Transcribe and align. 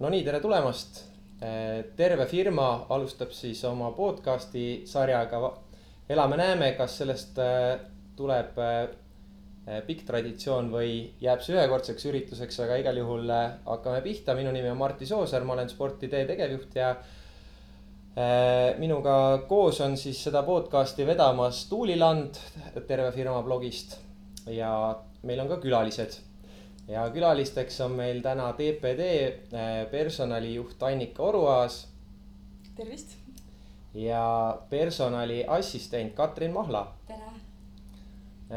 no 0.00 0.10
nii, 0.10 0.24
tere 0.26 0.40
tulemast. 0.42 1.02
terve 1.96 2.24
firma 2.26 2.86
alustab 2.94 3.32
siis 3.34 3.58
oma 3.68 3.90
podcast'i 3.92 4.84
sarjaga 4.88 5.50
Elame-näeme, 6.08 6.70
kas 6.76 6.98
sellest 7.00 7.38
äh, 7.40 7.78
tuleb 8.16 8.58
äh, 8.60 9.80
pikk 9.86 10.04
traditsioon 10.08 10.68
või 10.72 10.90
jääb 11.20 11.40
see 11.44 11.56
ühekordseks 11.56 12.08
ürituseks, 12.10 12.58
aga 12.64 12.76
igal 12.80 13.00
juhul 13.00 13.30
hakkame 13.64 14.02
pihta. 14.04 14.34
minu 14.36 14.52
nimi 14.52 14.68
on 14.68 14.80
Martti 14.80 15.06
Soosaar, 15.08 15.44
ma 15.44 15.56
olen 15.56 15.70
Sportidee 15.72 16.26
tegevjuht 16.28 16.76
ja 16.76 16.94
minuga 18.78 19.14
koos 19.48 19.80
on 19.82 19.96
siis 19.98 20.20
seda 20.22 20.44
podcast'i 20.46 21.06
vedamas 21.06 21.64
Tuuli 21.66 21.96
Land 21.98 22.38
terve 22.86 23.10
firma 23.12 23.40
blogist 23.42 23.96
ja 24.46 24.70
meil 25.22 25.40
on 25.42 25.48
ka 25.50 25.58
külalised 25.64 26.20
ja 26.88 27.08
külalisteks 27.10 27.80
on 27.80 27.98
meil 27.98 28.22
täna 28.22 28.52
TPD 28.52 29.10
personalijuht 29.90 30.82
Annika 30.82 31.22
Oruaas. 31.22 31.88
tervist 32.76 33.16
ja 33.94 34.58
personaliassistent 34.70 36.14
Katrin 36.14 36.52
Mahla. 36.52 36.94
tere. 37.06 37.30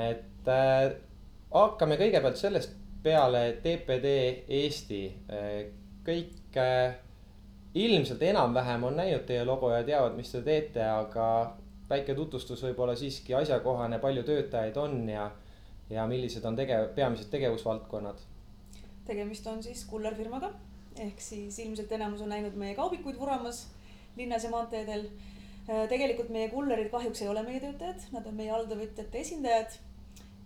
et 0.10 0.48
äh, 0.48 0.92
hakkame 1.54 1.98
kõigepealt 1.98 2.40
sellest 2.40 2.74
peale, 3.04 3.48
et 3.50 3.62
TPD 3.64 4.14
Eesti 4.50 5.04
äh,, 5.30 5.70
kõik 6.08 6.58
äh, 6.58 6.98
ilmselt 7.78 8.22
enam-vähem 8.24 8.84
on 8.84 8.98
näinud 8.98 9.26
teie 9.28 9.46
logo 9.46 9.72
ja 9.72 9.84
teavad, 9.84 10.16
mis 10.18 10.32
te 10.32 10.42
teete, 10.42 10.84
aga 10.84 11.28
väike 11.90 12.16
tutvustus 12.16 12.64
võib-olla 12.66 12.96
siiski 12.96 13.36
asjakohane, 13.38 14.00
palju 14.00 14.24
töötajaid 14.28 14.78
on 14.82 14.98
ja, 15.10 15.30
ja 15.90 16.08
millised 16.08 16.46
on 16.46 16.56
tegev, 16.56 16.90
peamised 16.96 17.30
tegevusvaldkonnad? 17.32 18.26
tegemist 19.08 19.48
on 19.48 19.64
siis 19.64 19.86
kullerfirmaga 19.86 20.52
ehk 21.00 21.22
siis 21.22 21.60
ilmselt 21.60 21.92
enamus 21.92 22.22
on 22.22 22.32
näinud 22.34 22.56
meie 22.60 22.76
kaubikuid 22.76 23.20
vuramas 23.20 23.68
linnas 24.18 24.44
ja 24.44 24.50
maanteedel. 24.50 25.08
Äh, 25.70 25.86
tegelikult 25.90 26.30
meie 26.34 26.50
kullerid 26.50 26.90
kahjuks 26.94 27.22
ei 27.22 27.30
ole 27.30 27.44
meie 27.46 27.62
töötajad, 27.62 28.08
nad 28.16 28.26
on 28.28 28.38
meie 28.38 28.54
alltöövõtjate 28.56 29.22
esindajad. 29.26 29.84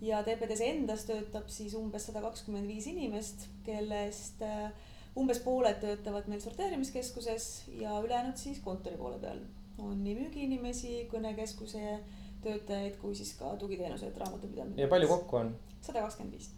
ja 0.02 0.18
TPD-s 0.26 0.60
endas 0.66 1.04
töötab 1.06 1.46
siis 1.54 1.76
umbes 1.78 2.08
sada 2.08 2.18
kakskümmend 2.24 2.66
viis 2.66 2.88
inimest, 2.90 3.44
kellest 3.62 4.40
äh, 4.42 4.72
umbes 5.16 5.38
pooled 5.44 5.78
töötavad 5.78 6.26
meil 6.26 6.40
sorteerimiskeskuses 6.42 7.68
ja 7.78 8.00
ülejäänud 8.02 8.36
siis 8.36 8.58
kontori 8.64 8.96
poole 8.96 9.20
peal. 9.22 9.38
on 9.78 10.02
nii 10.04 10.16
müügiinimesi, 10.18 11.06
kõnekeskuse 11.12 12.00
töötajaid 12.44 12.96
kui 13.02 13.14
siis 13.14 13.34
ka 13.38 13.54
tugiteenused, 13.60 14.16
raamatupidamine. 14.18 14.82
ja 14.82 14.88
palju 14.88 15.08
kokku 15.08 15.40
on? 15.42 15.54
sada 15.80 16.04
kakskümmend 16.06 16.38
viis. 16.38 16.50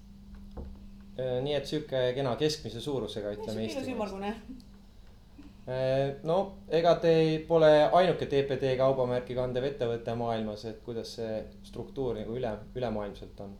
Äh, 1.14 1.40
nii 1.46 1.54
et 1.54 1.66
sihuke 1.70 2.06
kena 2.14 2.36
keskmise 2.36 2.80
suurusega 2.80 3.36
ütleme. 3.38 3.66
ilus 3.70 3.90
ümmargune 3.94 4.34
Äh, 5.64 6.20
no 6.28 6.58
ega 6.68 6.90
te 7.00 7.10
pole 7.48 7.68
ainuke 7.96 8.26
TPD 8.28 8.74
kaubamärki 8.76 9.32
kandev 9.38 9.64
ettevõte 9.70 10.12
maailmas, 10.20 10.66
et 10.68 10.82
kuidas 10.84 11.14
see 11.16 11.38
struktuur 11.64 12.18
nagu 12.18 12.36
üle, 12.36 12.50
ülemaailmselt 12.76 13.40
on? 13.40 13.54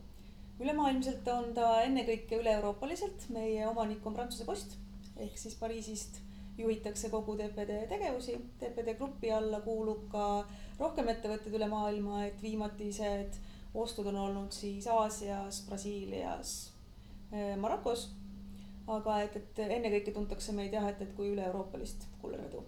ülemaailmselt 0.61 1.25
on 1.33 1.49
ta 1.57 1.79
ennekõike 1.87 2.37
üle-euroopaliselt, 2.43 3.25
meie 3.33 3.65
omanik 3.67 4.05
on 4.05 4.13
Prantsuse 4.13 4.45
Post 4.45 4.77
ehk 5.17 5.33
siis 5.41 5.57
Pariisist 5.57 6.21
juhitakse 6.57 7.09
kogu 7.09 7.35
TPD 7.37 7.85
tegevusi. 7.89 8.37
TPD 8.59 8.97
grupi 8.97 9.31
alla 9.31 9.61
kuulub 9.61 10.07
ka 10.11 10.27
rohkem 10.79 11.09
ettevõtteid 11.13 11.55
üle 11.55 11.67
maailma, 11.71 12.25
et 12.25 12.41
viimatised 12.41 13.39
ostud 13.73 14.07
on 14.11 14.21
olnud 14.27 14.55
siis 14.55 14.87
Aasias, 14.87 15.63
Brasiilias, 15.67 16.53
äh, 17.33 17.57
Marokos 17.59 18.09
aga 18.91 19.21
et, 19.25 19.37
et 19.39 19.63
ennekõike 19.65 20.13
tuntakse 20.13 20.53
meid 20.55 20.73
jah, 20.75 20.85
et, 20.89 21.01
et 21.01 21.13
kui 21.17 21.31
üle-euroopalist 21.33 22.07
kullervedu. 22.21 22.61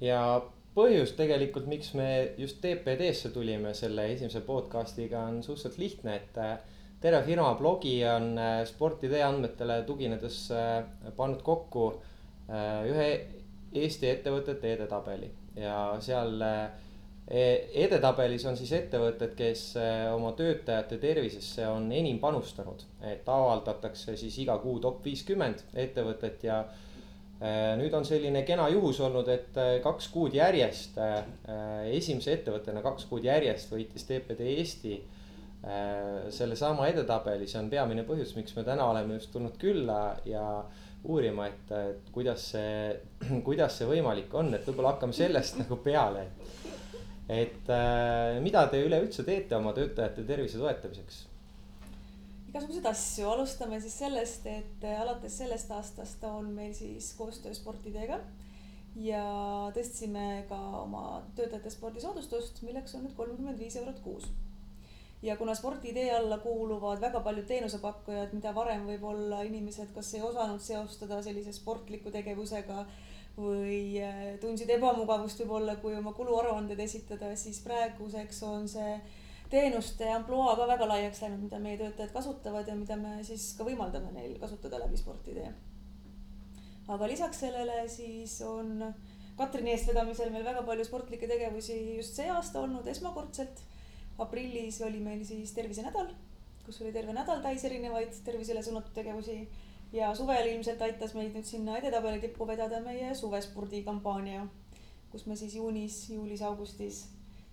ja 0.00 0.20
põhjus 0.76 1.16
tegelikult, 1.18 1.66
miks 1.66 1.90
me 1.98 2.34
just 2.38 2.60
TPD-sse 2.62 3.32
tulime 3.34 3.72
selle 3.74 4.04
esimese 4.12 4.44
podcast'iga 4.46 5.24
on 5.26 5.42
suhteliselt 5.42 5.78
lihtne, 5.82 6.14
et 6.20 6.38
terve 7.00 7.22
firma 7.26 7.54
blogi 7.58 8.00
on 8.06 8.32
äh, 8.38 8.64
Sportidee 8.66 9.22
andmetele 9.22 9.82
tuginedes 9.86 10.48
äh, 10.54 10.82
pannud 11.16 11.42
kokku 11.46 11.90
ühe 12.48 13.08
Eesti 13.76 14.08
ettevõtete 14.08 14.70
edetabeli 14.72 15.26
ja 15.60 15.98
seal 16.00 16.38
E, 17.28 17.40
edetabelis 17.84 18.46
on 18.48 18.54
siis 18.56 18.70
ettevõtted, 18.72 19.34
kes 19.36 19.62
oma 20.14 20.30
töötajate 20.32 20.96
tervisesse 21.02 21.66
on 21.68 21.90
enim 21.92 22.16
panustanud, 22.22 22.86
et 23.04 23.28
avaldatakse 23.28 24.14
siis 24.16 24.38
iga 24.40 24.54
kuu 24.62 24.78
top 24.80 25.04
viiskümmend 25.04 25.60
ettevõtet 25.76 26.46
ja 26.48 26.62
nüüd 27.76 27.92
on 27.92 28.08
selline 28.08 28.46
kena 28.48 28.70
juhus 28.72 29.02
olnud, 29.04 29.28
et 29.28 29.60
kaks 29.84 30.08
kuud 30.14 30.40
järjest, 30.40 30.96
esimese 31.92 32.32
ettevõttena 32.38 32.80
kaks 32.86 33.04
kuud 33.12 33.28
järjest 33.28 33.76
võitis 33.76 34.08
TPD 34.08 34.48
Eesti 34.54 34.96
sellesama 35.58 36.86
edetabeli, 36.86 37.48
see 37.50 37.58
on 37.58 37.66
peamine 37.72 38.04
põhjus, 38.06 38.36
miks 38.38 38.54
me 38.54 38.62
täna 38.64 38.84
oleme 38.92 39.16
just 39.16 39.32
tulnud 39.34 39.56
külla 39.58 39.98
ja 40.24 40.44
uurima, 41.04 41.48
et, 41.50 41.72
et 41.74 42.12
kuidas 42.14 42.44
see, 42.52 42.92
kuidas 43.48 43.80
see 43.80 43.88
võimalik 43.90 44.32
on, 44.38 44.52
et 44.54 44.66
võib-olla 44.70 44.94
hakkame 44.94 45.16
sellest 45.18 45.58
nagu 45.64 45.80
peale, 45.82 46.28
et 46.28 46.68
et 47.28 47.68
äh, 47.68 48.38
mida 48.40 48.64
te 48.72 48.80
üleüldse 48.80 49.24
teete 49.24 49.56
oma 49.58 49.74
töötajate 49.76 50.24
tervise 50.28 50.60
toetamiseks? 50.60 51.26
igasuguseid 52.48 52.86
asju, 52.88 53.26
alustame 53.28 53.76
siis 53.84 53.98
sellest, 54.00 54.46
et 54.48 54.84
äh, 54.88 55.00
alates 55.02 55.36
sellest 55.42 55.70
aastast 55.76 56.24
on 56.24 56.48
meil 56.56 56.72
siis 56.76 57.10
koostöö 57.18 57.52
Sportideega 57.54 58.22
ja 58.98 59.24
tõstsime 59.76 60.46
ka 60.48 60.56
oma 60.80 61.20
töötajate 61.36 61.70
spordisoodustust, 61.70 62.62
milleks 62.64 62.96
on 62.96 63.04
nüüd 63.04 63.16
kolmkümmend 63.18 63.60
viis 63.60 63.76
eurot 63.76 64.00
kuus. 64.02 64.30
Ja 65.22 65.36
kuna 65.36 65.54
Sportidee 65.54 66.10
alla 66.16 66.38
kuuluvad 66.38 67.00
väga 67.00 67.20
paljud 67.20 67.46
teenusepakkujad, 67.46 68.32
mida 68.32 68.54
varem 68.54 68.86
võib-olla 68.86 69.42
inimesed 69.46 69.92
kas 69.94 70.14
ei 70.14 70.22
osanud 70.22 70.62
seostada 70.62 71.22
sellise 71.22 71.52
sportliku 71.52 72.12
tegevusega 72.14 72.84
või 73.38 73.98
äh, 74.02 74.36
tundsid 74.42 74.70
ebamugavust 74.74 75.40
võib-olla, 75.42 75.76
kui 75.82 75.96
oma 75.96 76.12
kuluaruanded 76.12 76.78
esitada, 76.82 77.34
siis 77.36 77.60
praeguseks 77.66 78.42
on 78.46 78.68
see 78.68 78.98
teenuste 79.50 80.08
ampluaa 80.12 80.56
ka 80.58 80.66
väga 80.68 80.88
laiaks 80.88 81.22
läinud, 81.22 81.44
mida 81.46 81.58
meie 81.62 81.78
töötajad 81.80 82.12
kasutavad 82.12 82.68
ja 82.68 82.74
mida 82.76 82.96
me 83.00 83.18
siis 83.24 83.52
ka 83.58 83.66
võimaldame 83.66 84.12
neil 84.12 84.34
kasutada 84.40 84.80
läbi 84.82 84.98
Sportidee. 85.00 85.52
aga 86.88 87.08
lisaks 87.08 87.40
sellele 87.40 87.88
siis 87.88 88.40
on 88.42 88.92
Katrini 89.38 89.70
eestvedamisel 89.70 90.32
meil 90.34 90.42
väga 90.42 90.64
palju 90.66 90.84
sportlikke 90.84 91.28
tegevusi 91.30 91.74
just 91.96 92.16
see 92.18 92.26
aasta 92.32 92.58
olnud 92.64 92.86
esmakordselt. 92.90 93.60
Aprillis 94.18 94.80
oli 94.86 95.00
meil 95.00 95.24
siis 95.24 95.52
tervisenädal, 95.56 96.12
kus 96.66 96.80
oli 96.82 96.92
terve 96.92 97.14
nädal 97.16 97.42
täis 97.42 97.64
erinevaid 97.64 98.16
tervisele 98.24 98.62
suunatud 98.62 98.94
tegevusi 98.94 99.40
ja 99.92 100.14
suvel 100.14 100.50
ilmselt 100.52 100.82
aitas 100.82 101.14
meid 101.16 101.36
nüüd 101.36 101.46
sinna 101.48 101.78
edetabeli 101.78 102.20
tippu 102.24 102.46
vedada 102.46 102.80
meie 102.84 103.14
suvespordi 103.14 103.84
kampaania, 103.86 104.46
kus 105.12 105.26
me 105.26 105.36
siis 105.36 105.54
juunis, 105.56 106.02
juulis, 106.10 106.42
augustis 106.42 107.06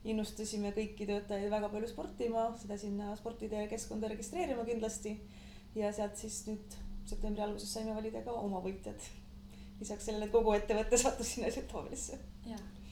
innustasime 0.05 0.71
kõiki 0.75 1.07
töötajaid 1.09 1.49
väga 1.51 1.69
palju 1.73 1.89
sportima, 1.89 2.45
seda 2.61 2.77
sinna 2.77 3.13
sportide 3.17 3.65
keskkonda 3.71 4.09
registreerima 4.11 4.65
kindlasti. 4.67 5.17
ja 5.75 5.89
sealt 5.91 6.15
siis 6.15 6.45
nüüd 6.47 6.75
septembri 7.05 7.43
alguses 7.43 7.73
saime 7.73 7.95
valida 7.95 8.21
ka 8.23 8.31
oma 8.31 8.61
võitjad. 8.63 9.09
lisaks 9.79 10.05
sellele, 10.05 10.25
et 10.25 10.31
kogu 10.31 10.53
ettevõte 10.53 10.97
sattus 10.97 11.33
sinna 11.33 11.49
edetabelisse. 11.49 12.19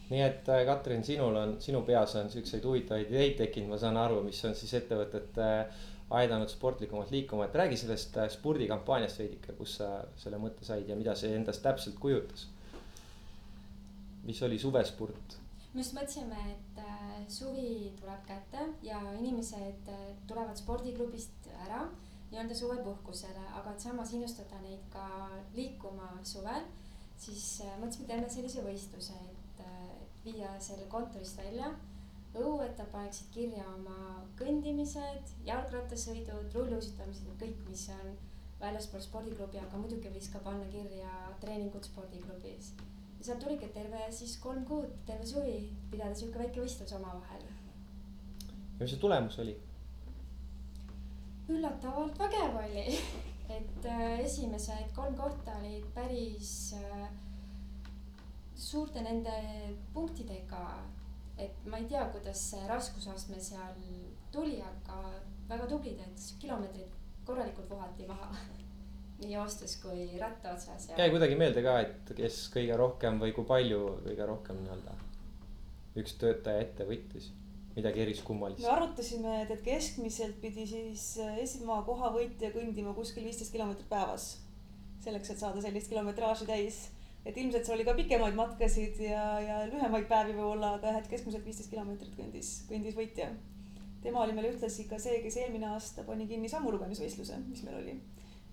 Nii 0.09 0.22
et 0.22 0.50
äh, 0.52 0.66
Katrin, 0.68 1.03
sinul 1.03 1.36
on, 1.40 1.56
sinu 1.64 1.81
peas 1.88 2.16
on 2.19 2.30
siukseid 2.31 2.66
huvitavaid 2.68 3.12
ideid 3.12 3.38
tekkinud, 3.40 3.72
ma 3.72 3.80
saan 3.81 3.97
aru, 4.00 4.22
mis 4.25 4.41
on 4.47 4.56
siis 4.58 4.74
ettevõtete 4.81 5.46
äh, 5.46 5.84
aidanud 6.14 6.52
sportlikumalt 6.52 7.12
liikuma, 7.14 7.47
et 7.47 7.56
räägi 7.56 7.80
sellest 7.84 8.18
äh, 8.22 8.30
spordikampaaniast 8.31 9.22
veidike, 9.24 9.56
kus 9.58 9.78
sa 9.79 9.90
selle 10.20 10.41
mõtte 10.41 10.67
said 10.67 10.90
ja 10.90 10.97
mida 11.00 11.16
see 11.20 11.34
endast 11.38 11.64
täpselt 11.66 12.00
kujutas? 12.02 12.50
mis 14.23 14.40
oli 14.46 14.59
suvespurt? 14.59 15.40
me 15.73 15.82
just 15.82 15.96
mõtlesime, 15.97 16.38
et 16.53 16.82
suvi 17.34 17.90
tuleb 17.99 18.22
kätte 18.28 18.67
ja 18.85 18.99
inimesed 19.17 19.90
tulevad 20.29 20.59
spordiklubist 20.59 21.49
ära 21.66 21.88
nii-öelda 22.29 22.56
suvepuhkusele, 22.56 23.44
aga 23.58 23.73
et 23.73 23.84
samas 23.84 24.14
innustada 24.14 24.61
neid 24.61 24.85
ka 24.94 25.08
liikuma 25.58 26.11
suvel, 26.26 26.64
siis 27.17 27.64
mõtlesime, 27.82 28.08
teeme 28.09 28.29
sellise 28.29 28.64
võistluse, 28.66 29.17
et 29.17 29.33
viia 30.25 30.53
selle 30.59 30.85
kontorist 30.91 31.37
välja 31.37 31.73
õue, 32.34 32.66
et 32.66 32.78
nad 32.79 32.90
paneksid 32.90 33.29
kirja 33.34 33.66
oma 33.75 34.23
kõndimised, 34.40 35.34
jalgrattasõidud, 35.46 36.53
rulluisutamised 36.55 37.28
ja 37.29 37.35
kõik, 37.41 37.59
mis 37.67 37.84
on 37.93 38.16
väljaspool 38.61 39.03
spordiklubi, 39.03 39.59
aga 39.61 39.81
muidugi 39.81 40.09
võiks 40.14 40.31
ka 40.34 40.41
panna 40.46 40.66
kirja 40.72 41.11
treeningud 41.43 41.85
spordiklubis. 41.85 42.72
ja 43.20 43.28
sealt 43.28 43.43
tuligi 43.43 43.70
terve 43.75 44.08
siis 44.11 44.37
kolm 44.43 44.64
kuud, 44.66 44.90
terve 45.05 45.25
suvi 45.25 45.70
pidada 45.91 46.16
sihuke 46.16 46.40
väike 46.40 46.64
võistlus 46.64 46.96
omavahel. 46.97 47.43
ja 48.47 48.79
mis 48.79 48.96
see 48.96 49.03
tulemus 49.03 49.40
oli? 49.43 49.58
üllatavalt 51.49 52.17
vägev 52.20 52.58
oli 52.64 52.87
et 53.58 53.85
äh, 53.85 54.20
esimesed 54.23 54.93
kolm 54.96 55.16
kohta 55.16 55.58
olid 55.59 55.85
päris 55.96 56.73
äh, 56.79 57.09
suurte 58.55 59.02
nende 59.02 59.34
punktidega. 59.94 60.66
et 61.38 61.66
ma 61.66 61.79
ei 61.82 61.85
tea, 61.90 62.03
kuidas 62.14 62.41
see 62.52 62.67
raskusastme 62.70 63.40
seal 63.41 63.79
tuli, 64.32 64.59
aga 64.61 65.00
väga 65.50 65.66
tublid, 65.67 66.00
et 66.00 66.28
kilomeetrid 66.40 67.00
korralikult 67.26 67.70
vohati 67.70 68.05
maha 68.08 68.29
nii 69.23 69.34
joostes 69.34 69.78
kui 69.82 70.05
ratta 70.20 70.53
otsas 70.53 70.90
ja.... 70.90 70.97
jäi 70.97 71.09
kuidagi 71.14 71.38
meelde 71.40 71.64
ka, 71.66 71.79
et 71.85 72.14
kes 72.17 72.44
kõige 72.53 72.78
rohkem 72.78 73.20
või 73.22 73.34
kui 73.35 73.47
palju 73.50 73.82
kõige 74.05 74.28
rohkem 74.29 74.61
nii-öelda 74.61 74.97
üks 76.02 76.16
töötaja 76.22 76.64
ette 76.64 76.85
võttis, 76.90 77.29
midagi 77.76 78.02
eriskummalist. 78.06 78.64
me 78.64 78.72
arutasime, 78.73 79.35
et, 79.44 79.52
et 79.53 79.61
keskmiselt 79.66 80.40
pidi 80.41 80.66
siis 80.70 81.06
esmakoha 81.41 82.14
võitja 82.16 82.49
kõndima 82.53 82.96
kuskil 82.97 83.26
viisteist 83.28 83.53
kilomeetrit 83.53 83.90
päevas. 83.90 84.28
selleks, 85.03 85.29
et 85.34 85.41
saada 85.41 85.61
sellist 85.61 85.90
kilometraaži 85.90 86.49
täis 86.49 86.84
et 87.25 87.37
ilmselt 87.37 87.66
seal 87.66 87.78
oli 87.78 87.85
ka 87.87 87.96
pikemaid 87.97 88.35
matkasid 88.35 88.99
ja, 89.05 89.23
ja 89.43 89.59
lühemaid 89.70 90.08
päevi 90.09 90.35
võib-olla, 90.35 90.73
aga 90.78 90.91
jah, 90.91 90.99
et 90.99 91.11
keskmiselt 91.11 91.46
viisteist 91.47 91.72
kilomeetrit 91.72 92.16
kõndis, 92.17 92.53
kõndis 92.70 92.97
võitja. 92.97 93.29
tema 94.03 94.23
oli 94.25 94.35
meil 94.35 94.49
ühtlasi 94.52 94.87
ka 94.90 94.99
see, 94.99 95.22
kes 95.23 95.37
eelmine 95.40 95.70
aasta 95.72 96.03
pani 96.03 96.28
kinni 96.28 96.52
sammulugemisvõistluse, 96.52 97.40
mis 97.47 97.64
meil 97.64 97.79
oli 97.79 97.96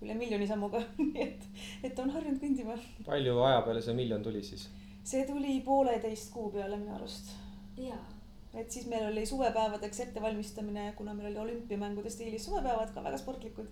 üle 0.01 0.15
miljoni 0.17 0.47
sammuga 0.47 0.79
nii 1.01 1.25
et, 1.25 1.43
et 1.89 1.99
on 1.99 2.13
harjunud 2.15 2.39
kõndima. 2.41 2.77
palju 3.05 3.35
aja 3.49 3.59
peale 3.67 3.83
see 3.83 3.97
miljon 3.97 4.23
tuli 4.23 4.43
siis? 4.45 4.69
see 5.03 5.25
tuli 5.27 5.59
pooleteist 5.65 6.31
kuu 6.33 6.49
peale 6.55 6.79
minu 6.79 6.95
arust. 6.95 7.35
jaa 7.77 7.99
et 8.55 8.71
siis 8.71 8.87
meil 8.91 9.05
oli 9.07 9.25
suvepäevadeks 9.25 9.99
ettevalmistamine, 10.05 10.93
kuna 10.97 11.13
meil 11.15 11.29
oli 11.29 11.39
olümpiamängude 11.43 12.09
stiilis 12.11 12.45
suvepäevad 12.45 12.89
ka 12.93 13.03
väga 13.03 13.19
sportlikud, 13.19 13.67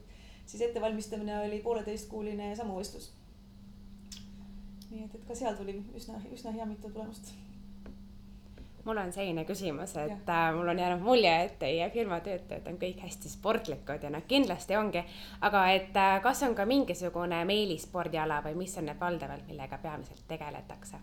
siis 0.46 0.62
ettevalmistamine 0.68 1.40
oli 1.40 1.60
pooleteistkuuline 1.64 2.54
sammuvõistlus 2.56 3.10
nii 4.90 5.06
et, 5.06 5.16
et 5.16 5.28
ka 5.28 5.38
seal 5.38 5.56
tuli 5.60 5.78
üsna, 5.96 6.22
üsna 6.34 6.56
hea 6.56 6.66
mitu 6.66 6.90
tulemust 6.90 7.34
mul 8.90 8.98
on 8.98 9.12
selline 9.14 9.44
küsimus, 9.46 9.94
et 10.02 10.30
äh, 10.30 10.48
mul 10.56 10.72
on 10.72 10.80
jäänud 10.80 11.04
mulje, 11.04 11.34
et 11.44 11.60
teie 11.62 11.90
firma 11.94 12.20
töötajad 12.26 12.68
on 12.72 12.80
kõik 12.82 13.04
hästi 13.04 13.30
sportlikud 13.30 14.04
ja 14.04 14.10
nad 14.14 14.26
kindlasti 14.28 14.78
ongi, 14.80 15.04
aga 15.46 15.64
et 15.76 15.98
äh, 16.00 16.16
kas 16.24 16.42
on 16.48 16.56
ka 16.58 16.66
mingisugune 16.70 17.44
meelisspordiala 17.46 18.42
või 18.48 18.58
mis 18.64 18.78
on 18.82 18.90
need 18.90 19.00
valdavalt, 19.02 19.48
millega 19.48 19.82
peamiselt 19.84 20.26
tegeletakse? 20.28 21.02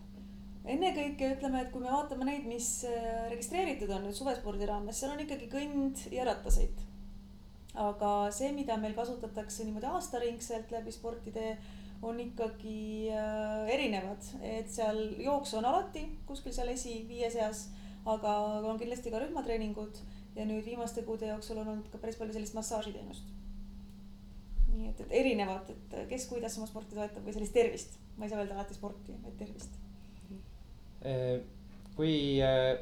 ennekõike 0.67 1.29
ütleme, 1.37 1.61
et 1.63 1.69
kui 1.71 1.79
me 1.79 1.93
vaatame 1.93 2.27
neid, 2.27 2.47
mis 2.51 2.69
äh, 2.89 3.29
registreeritud 3.31 3.93
on 3.95 4.09
nüüd 4.09 4.19
suvespordi 4.19 4.67
raames, 4.67 4.99
seal 4.99 5.15
on 5.15 5.23
ikkagi 5.23 5.47
kõnd 5.53 6.09
ja 6.11 6.27
rattasõit. 6.27 6.83
aga 7.77 8.13
see, 8.33 8.51
mida 8.57 8.79
meil 8.81 8.97
kasutatakse 8.97 9.65
niimoodi 9.65 9.87
aastaringselt 9.93 10.73
läbi 10.73 10.95
sportide 10.95 11.57
on 12.03 12.19
ikkagi 12.21 13.13
äh, 13.15 13.56
erinevad, 13.87 14.29
et 14.43 14.69
seal 14.71 14.99
jooksu 15.23 15.61
on 15.61 15.71
alati 15.71 16.05
kuskil 16.27 16.55
seal 16.55 16.69
esiviie 16.73 17.31
seas, 17.31 17.69
aga 18.07 18.35
on 18.67 18.79
kindlasti 18.81 19.13
ka 19.13 19.21
rühmatreeningud 19.23 20.03
ja 20.37 20.45
nüüd 20.49 20.67
viimaste 20.67 21.05
kuude 21.07 21.31
jooksul 21.31 21.63
on 21.63 21.73
olnud 21.73 21.91
ka 21.93 22.01
päris 22.03 22.19
palju 22.21 22.35
sellist 22.37 22.57
massaažiteenust. 22.59 23.35
nii 24.77 24.91
et, 24.91 24.99
et 25.01 25.13
erinevad, 25.23 25.71
et 25.73 25.95
kes 26.11 26.27
kuidas 26.29 26.59
oma 26.59 26.67
sporti 26.69 26.99
toetab 26.99 27.25
või 27.25 27.33
sellist 27.33 27.55
tervist, 27.57 27.95
ma 28.19 28.27
ei 28.27 28.33
saa 28.33 28.43
öelda 28.43 28.59
alati 28.59 28.75
sporti, 28.77 29.15
vaid 29.23 29.39
tervist. 29.41 29.79
Äh, 31.07 31.39
kui 31.97 32.43
äh, 32.45 32.75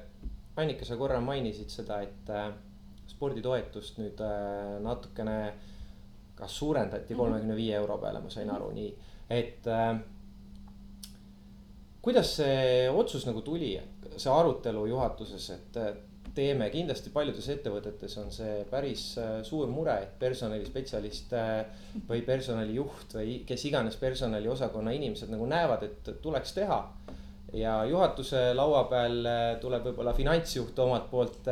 Annika, 0.59 0.87
sa 0.89 0.97
korra 0.99 1.21
mainisid 1.23 1.71
seda, 1.71 2.01
et 2.03 2.33
äh, 2.35 2.49
sporditoetust 3.11 4.01
nüüd 4.01 4.19
natukene 4.83 5.39
kas 6.35 6.57
suurendati 6.59 7.15
mhm. 7.15 7.21
kolmekümne 7.21 7.57
viie 7.57 7.77
euro 7.79 8.01
peale, 8.03 8.25
ma 8.25 8.33
sain 8.33 8.51
aru 8.51 8.73
nii, 8.75 8.91
et 9.31 9.71
kuidas 12.05 12.37
see 12.39 12.89
otsus 12.93 13.25
nagu 13.29 13.41
tuli, 13.45 13.75
see 14.17 14.33
arutelu 14.33 14.85
juhatuses, 14.91 15.51
et 15.57 15.79
teeme, 16.35 16.69
kindlasti 16.73 17.13
paljudes 17.15 17.47
ettevõtetes 17.53 18.17
on 18.23 18.31
see 18.35 18.63
päris 18.71 19.05
äh, 19.21 19.35
suur 19.47 19.71
mure, 19.71 19.95
et 20.03 20.15
personalispetsialist 20.21 21.35
äh, 21.39 21.53
või 22.09 22.25
personalijuht 22.27 23.15
või 23.19 23.37
kes 23.49 23.67
iganes 23.71 23.99
personaliosakonna 24.01 24.95
inimesed 24.97 25.31
nagu 25.33 25.47
näevad, 25.51 25.87
et 25.87 26.15
tuleks 26.23 26.57
teha. 26.57 26.81
Ja 27.55 27.77
juhatuse 27.87 28.49
laua 28.57 28.83
peal 28.91 29.21
äh, 29.31 29.45
tuleb 29.63 29.87
võib-olla 29.89 30.15
finantsjuht 30.17 30.79
omalt 30.83 31.07
poolt 31.11 31.47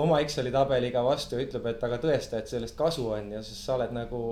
oma 0.00 0.22
Exceli 0.24 0.52
tabeliga 0.54 1.04
vastu 1.04 1.36
ja 1.36 1.44
ütleb, 1.44 1.68
et 1.74 1.84
aga 1.84 2.00
tõesta, 2.00 2.40
et 2.40 2.48
sellest 2.48 2.78
kasu 2.78 3.10
on 3.18 3.34
ja 3.36 3.44
siis 3.44 3.60
sa 3.66 3.76
oled 3.76 3.92
nagu 3.96 4.22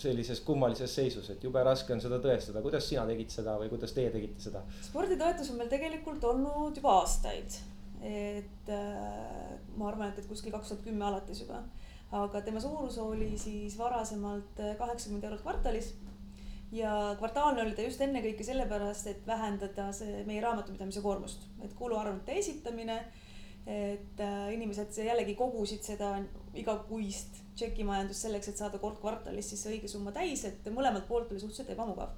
sellises 0.00 0.40
kummalises 0.46 0.94
seisus, 0.94 1.28
et 1.32 1.44
jube 1.44 1.62
raske 1.66 1.92
on 1.94 2.00
seda 2.02 2.20
tõestada, 2.22 2.62
kuidas 2.64 2.88
sina 2.88 3.04
tegid 3.08 3.32
seda 3.32 3.56
või 3.60 3.70
kuidas 3.72 3.94
teie 3.96 4.12
tegite 4.14 4.40
seda? 4.42 4.64
sporditoetus 4.86 5.52
on 5.52 5.60
meil 5.60 5.70
tegelikult 5.72 6.24
olnud 6.32 6.80
juba 6.80 6.96
aastaid, 7.02 7.60
et 8.00 8.72
äh, 8.72 9.54
ma 9.76 9.90
arvan, 9.90 10.10
et, 10.10 10.22
et 10.22 10.30
kuskil 10.30 10.54
kaks 10.54 10.72
tuhat 10.72 10.86
kümme 10.86 11.06
alates 11.08 11.44
juba, 11.44 11.62
aga 12.16 12.42
tema 12.42 12.62
suurus 12.62 12.98
oli 12.98 13.34
siis 13.38 13.76
varasemalt 13.78 14.62
kaheksakümmend 14.78 15.28
eurot 15.28 15.44
kvartalis. 15.44 15.92
Ja 16.72 17.16
kvartaalne 17.18 17.64
oli 17.64 17.74
ta 17.74 17.82
just 17.82 18.02
ennekõike 18.04 18.44
sellepärast, 18.46 19.08
et 19.10 19.24
vähendada 19.26 19.88
see 19.94 20.20
meie 20.26 20.42
raamatupidamise 20.44 21.02
koormust, 21.02 21.48
et 21.66 21.72
kuluarvete 21.74 22.36
esitamine, 22.38 23.00
et 23.66 24.22
äh, 24.22 24.52
inimesed 24.54 24.94
jällegi 25.04 25.34
kogusid 25.38 25.82
seda 25.86 26.14
igakuist 26.54 27.40
tšekimajandust 27.54 28.26
selleks, 28.26 28.50
et 28.50 28.60
saada 28.60 28.80
kord 28.82 28.98
kvartalis 29.00 29.50
siis 29.52 29.62
see 29.62 29.76
õige 29.76 29.90
summa 29.90 30.12
täis, 30.16 30.44
et 30.48 30.68
mõlemalt 30.74 31.06
poolt 31.08 31.30
oli 31.30 31.40
suhteliselt 31.42 31.74
ebamugav. 31.76 32.14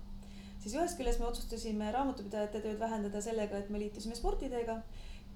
siis 0.62 0.74
ühest 0.78 0.98
küljest 0.98 1.20
me 1.20 1.26
otsustasime 1.26 1.90
raamatupidajate 1.92 2.60
tööd 2.60 2.78
vähendada 2.80 3.20
sellega, 3.20 3.58
et 3.58 3.70
me 3.70 3.78
liitusime 3.82 4.14
sportideega 4.14 4.82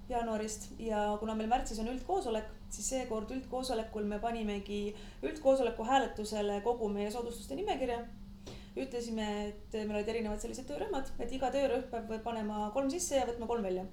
jaanuarist 0.09 0.69
ja 0.79 1.17
kuna 1.19 1.35
meil 1.35 1.49
märtsis 1.51 1.79
on 1.83 1.89
üldkoosolek, 1.91 2.47
siis 2.69 2.87
seekord 2.93 3.31
üldkoosolekul 3.35 4.07
me 4.07 4.19
panimegi 4.23 4.95
üldkoosoleku 5.21 5.83
hääletusele 5.83 6.61
kogu 6.63 6.87
meie 6.89 7.11
soodustuste 7.11 7.59
nimekirja 7.59 8.05
ütlesime, 8.77 9.27
et 9.49 9.77
meil 9.79 9.99
olid 9.99 10.09
erinevad 10.11 10.41
sellised 10.41 10.67
töörühmad, 10.69 11.09
et 11.19 11.31
iga 11.33 11.49
töörühm 11.53 11.87
peab 11.91 12.11
panema 12.23 12.69
kolm 12.75 12.91
sisse 12.93 13.17
ja 13.17 13.25
võtma 13.29 13.49
kolm 13.49 13.65
välja. 13.65 13.85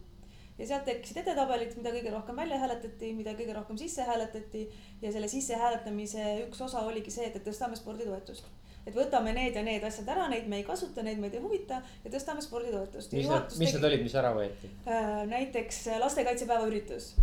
Ja 0.59 0.67
sealt 0.67 0.85
tekkisid 0.87 1.23
edetabelid, 1.25 1.77
mida 1.79 1.93
kõige 1.95 2.13
rohkem 2.15 2.37
välja 2.37 2.59
hääletati, 2.63 3.13
mida 3.15 3.35
kõige 3.39 3.57
rohkem 3.57 3.79
sisse 3.81 4.07
hääletati 4.07 4.69
ja 5.03 5.13
selle 5.13 5.29
sissehääletamise 5.29 6.29
üks 6.49 6.61
osa 6.63 6.85
oligi 6.87 7.11
see, 7.11 7.27
et, 7.31 7.41
et 7.41 7.49
tõstame 7.49 7.79
sporditoetust 7.79 8.53
et 8.85 8.97
võtame 8.97 9.33
need 9.33 9.57
ja 9.57 9.63
need 9.65 9.85
asjad 9.87 10.09
ära, 10.13 10.27
neid 10.29 10.49
me 10.51 10.61
ei 10.61 10.67
kasuta, 10.67 11.03
neid 11.05 11.21
meid 11.21 11.35
ei 11.37 11.43
huvita 11.43 11.81
ja 12.05 12.13
tõstame 12.13 12.45
sporditoetust. 12.45 13.15
mis 13.17 13.29
need, 13.31 13.55
mis 13.63 13.77
need 13.77 13.87
olid, 13.89 14.03
mis 14.05 14.17
ära 14.21 14.33
võeti? 14.37 14.71
Äh, 14.85 15.23
näiteks 15.31 15.87
lastekaitsepäeva 16.03 16.69
üritus. 16.69 17.15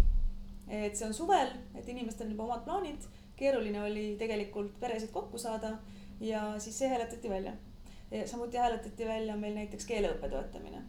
et 0.68 0.96
see 0.98 1.06
on 1.06 1.14
suvel, 1.14 1.52
et 1.78 1.90
inimestel 1.90 2.28
on 2.28 2.34
juba 2.34 2.48
omad 2.48 2.64
plaanid, 2.66 3.06
keeruline 3.38 3.82
oli 3.84 4.06
tegelikult 4.20 4.80
peresid 4.80 5.12
kokku 5.14 5.38
saada 5.42 5.76
ja 6.22 6.56
siis 6.60 6.78
see 6.80 6.90
hääletati 6.90 7.30
välja. 7.30 7.54
samuti 8.26 8.58
hääletati 8.58 9.06
välja 9.08 9.36
meil 9.38 9.56
näiteks 9.56 9.86
keeleõppe 9.86 10.30
toetamine. 10.30 10.82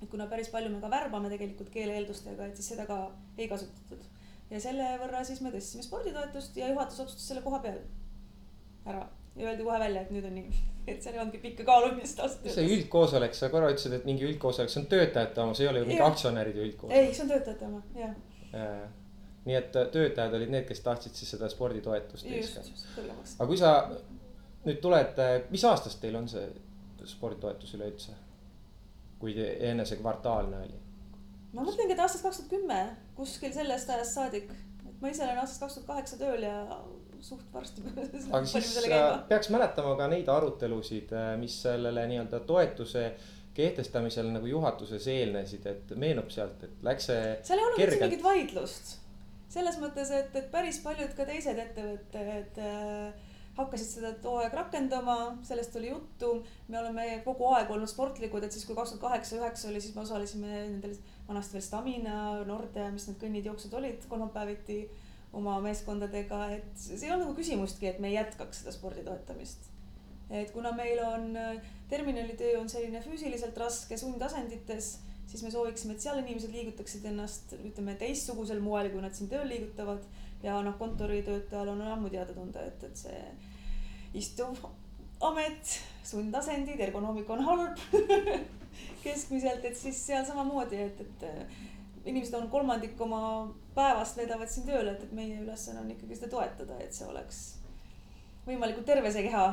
Et 0.00 0.08
kuna 0.08 0.26
päris 0.30 0.48
palju 0.52 0.72
me 0.72 0.80
ka 0.80 0.90
värbame 0.90 1.30
tegelikult 1.32 1.70
keeleeeldustega, 1.74 2.48
et 2.48 2.60
siis 2.60 2.72
seda 2.74 2.86
ka 2.88 2.98
ei 3.38 3.48
kasutatud. 3.48 4.04
ja 4.50 4.60
selle 4.60 4.90
võrra 5.02 5.24
siis 5.24 5.40
me 5.44 5.52
tõstsime 5.54 5.86
sporditoetust 5.86 6.56
ja 6.56 6.68
juhatus 6.72 7.00
otsustas 7.00 7.28
selle 7.32 7.42
koha 7.46 7.60
peal 7.64 7.80
ära 8.86 9.06
ja 9.36 9.48
öeldi 9.48 9.64
kohe 9.64 9.78
välja, 9.78 10.02
et 10.02 10.14
nüüd 10.14 10.26
on 10.26 10.34
nii, 10.38 10.62
et 10.90 11.02
seal 11.02 11.14
ei 11.16 11.22
olnudki 11.22 11.42
pikka 11.44 11.68
kaalumist 11.68 12.22
öeldes. 12.22 12.54
see 12.54 12.70
üldkoosolek, 12.76 13.36
sa 13.36 13.52
korra 13.52 13.72
ütlesid, 13.74 13.98
et 14.00 14.08
mingi 14.08 14.26
üldkoosolek, 14.28 14.72
see 14.72 14.82
on 14.82 14.88
töötajate 14.94 15.44
oma, 15.44 15.58
see 15.58 15.66
ei 15.68 15.74
ole 15.74 15.84
ju 15.84 15.90
mingi 15.92 16.08
aktsionäride 16.08 16.66
üldkoosolek. 16.68 17.06
ei, 17.06 17.14
see 17.14 17.26
on 17.26 17.34
töötajate 17.34 17.70
oma, 17.70 17.84
jah 17.98 18.16
ja 18.52 18.72
nii 19.44 19.56
et 19.56 19.70
töötajad 19.72 20.34
olid 20.36 20.52
need, 20.52 20.66
kes 20.68 20.82
tahtsid 20.84 21.16
siis 21.16 21.30
seda 21.34 21.48
sporditoetust. 21.48 22.26
aga 23.38 23.46
kui 23.48 23.58
sa 23.60 23.70
nüüd 24.66 24.80
tulete, 24.84 25.28
mis 25.50 25.64
aastast 25.64 26.00
teil 26.02 26.18
on 26.20 26.28
see 26.28 26.44
sporditoetus 27.08 27.74
üleüldse? 27.78 28.16
Kui 29.20 29.34
enne 29.38 29.84
see 29.88 30.00
kvartaalne 30.00 30.62
oli? 30.64 30.80
ma 31.54 31.66
mõtlengi, 31.66 31.94
et 31.96 32.02
aastast 32.02 32.24
kaks 32.24 32.40
tuhat 32.40 32.52
kümme, 32.52 32.80
kuskil 33.18 33.52
sellest 33.54 33.90
ajast 33.90 34.16
saadik, 34.16 34.52
et 34.86 35.02
ma 35.02 35.10
ise 35.12 35.24
olen 35.26 35.42
aastast 35.42 35.64
kaks 35.64 35.78
tuhat 35.78 35.88
kaheksa 35.94 36.18
tööl 36.20 36.46
ja 36.46 36.56
suht 37.20 37.52
varsti. 37.52 37.82
aga 38.32 38.44
siis 38.48 38.76
äh, 38.86 39.10
peaks 39.28 39.50
mäletama 39.52 39.96
ka 39.98 40.08
neid 40.12 40.30
arutelusid, 40.30 41.12
äh, 41.16 41.34
mis 41.40 41.58
sellele 41.62 42.06
nii-öelda 42.10 42.42
toetuse 42.48 43.10
kehtestamisel 43.54 44.30
nagu 44.30 44.46
juhatuses 44.46 45.06
eelnesid, 45.10 45.66
et 45.66 45.92
meenub 45.98 46.30
sealt, 46.32 46.62
et 46.64 46.84
läks 46.86 47.10
see. 47.10 47.24
seal 47.44 47.60
ei 47.60 47.66
olnud 47.66 47.82
üldse 47.84 48.00
mingit 48.04 48.24
vaidlust. 48.24 48.94
selles 49.50 49.80
mõttes, 49.82 50.12
et, 50.14 50.30
et 50.38 50.46
päris 50.52 50.78
paljud 50.84 51.12
ka 51.18 51.26
teised 51.28 51.58
ettevõtted 51.58 52.32
et, 52.36 52.62
äh, 52.62 53.29
hakkasid 53.60 53.92
seda 53.94 54.12
too 54.24 54.38
aeg 54.40 54.54
rakendama, 54.56 55.16
sellest 55.46 55.76
oli 55.80 55.92
juttu. 55.92 56.32
me 56.68 56.78
oleme 56.78 57.06
kogu 57.24 57.46
aeg 57.54 57.70
olnud 57.70 57.90
sportlikud, 57.90 58.44
et 58.44 58.52
siis 58.52 58.66
kui 58.66 58.76
kaks 58.78 58.94
tuhat 58.94 59.06
kaheksa, 59.06 59.38
üheksa 59.40 59.68
oli, 59.70 59.80
siis 59.80 59.94
me 59.94 60.04
osalesime 60.04 60.48
nendel 60.48 60.96
vanasti 61.28 61.58
veel 61.58 61.66
Stamina, 61.66 62.18
Norde, 62.48 62.90
mis 62.94 63.08
need 63.08 63.20
kõnnid, 63.22 63.46
jooksud 63.50 63.74
olid 63.80 64.06
kolmapäeviti 64.08 64.80
oma 65.36 65.58
meeskondadega, 65.62 66.46
et 66.56 66.70
see 66.78 66.98
ei 67.04 67.12
olnud 67.12 67.28
nagu 67.28 67.36
küsimustki, 67.38 67.90
et 67.90 68.00
me 68.02 68.10
ei 68.10 68.16
jätkaks 68.18 68.62
seda 68.62 68.74
spordi 68.74 69.04
toetamist. 69.06 69.68
et 70.30 70.50
kuna 70.54 70.70
meil 70.72 70.98
on 71.02 71.32
terminalitöö 71.90 72.60
on 72.60 72.68
selline 72.68 73.00
füüsiliselt 73.02 73.56
raske 73.58 73.96
sundasendites, 73.98 74.90
siis 75.26 75.42
me 75.42 75.50
sooviksime, 75.50 75.94
et 75.94 76.04
seal 76.04 76.18
inimesed 76.22 76.52
liigutaksid 76.54 77.06
ennast, 77.10 77.54
ütleme 77.58 77.94
teistsugusel 77.98 78.62
moel, 78.62 78.90
kui 78.92 79.02
nad 79.02 79.14
siin 79.14 79.30
tööl 79.30 79.48
liigutavad. 79.50 80.06
ja 80.42 80.54
noh, 80.64 80.76
kontoritöötajal 80.80 81.68
on 81.68 81.82
ammu 81.84 82.08
teada-tunda, 82.08 82.62
et, 82.64 82.84
et 82.84 82.96
see 82.96 83.18
istuv 84.16 84.58
amet, 85.20 85.74
sundasendid, 86.06 86.80
ergonoomika 86.80 87.34
on 87.36 87.44
halb 87.44 87.82
keskmiselt, 89.04 89.64
et 89.64 89.76
siis 89.76 89.98
seal 90.06 90.24
samamoodi, 90.26 90.80
et, 90.86 91.00
et 91.04 92.08
inimesed 92.08 92.34
on 92.38 92.48
kolmandik 92.52 93.00
oma 93.00 93.22
päevast 93.76 94.16
veedavad 94.16 94.50
siin 94.50 94.66
tööl, 94.68 94.88
et, 94.92 95.02
et 95.04 95.16
meie 95.16 95.40
ülesanne 95.42 95.82
on 95.82 95.90
ikkagi 95.92 96.16
seda 96.16 96.30
toetada, 96.32 96.78
et 96.80 96.96
see 96.96 97.08
oleks 97.08 97.40
võimalikult 98.46 98.88
terve 98.88 99.12
see 99.12 99.26
keha, 99.26 99.44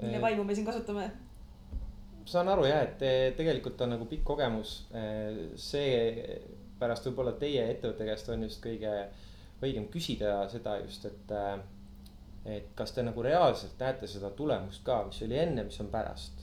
mille 0.00 0.22
vaimu 0.22 0.46
me 0.46 0.56
siin 0.56 0.66
kasutame. 0.66 1.10
saan 2.26 2.48
aru 2.48 2.66
jah, 2.66 2.82
et 2.82 2.98
te, 2.98 3.12
tegelikult 3.38 3.80
on 3.84 3.94
nagu 3.94 4.08
pikk 4.10 4.24
kogemus. 4.32 4.74
seepärast 5.68 7.06
võib-olla 7.08 7.36
teie 7.38 7.68
ettevõtte 7.70 8.08
käest 8.08 8.28
on 8.34 8.42
just 8.48 8.62
kõige 8.64 8.94
õigem 9.62 9.86
küsida 9.92 10.48
seda 10.52 10.78
just, 10.82 11.06
et, 11.08 11.32
et 12.44 12.72
kas 12.76 12.92
te 12.92 13.02
nagu 13.02 13.22
reaalselt 13.22 13.78
näete 13.80 14.06
seda 14.06 14.30
tulemust 14.30 14.84
ka, 14.84 15.04
mis 15.08 15.22
oli 15.24 15.38
enne, 15.38 15.64
mis 15.64 15.80
on 15.80 15.88
pärast. 15.92 16.42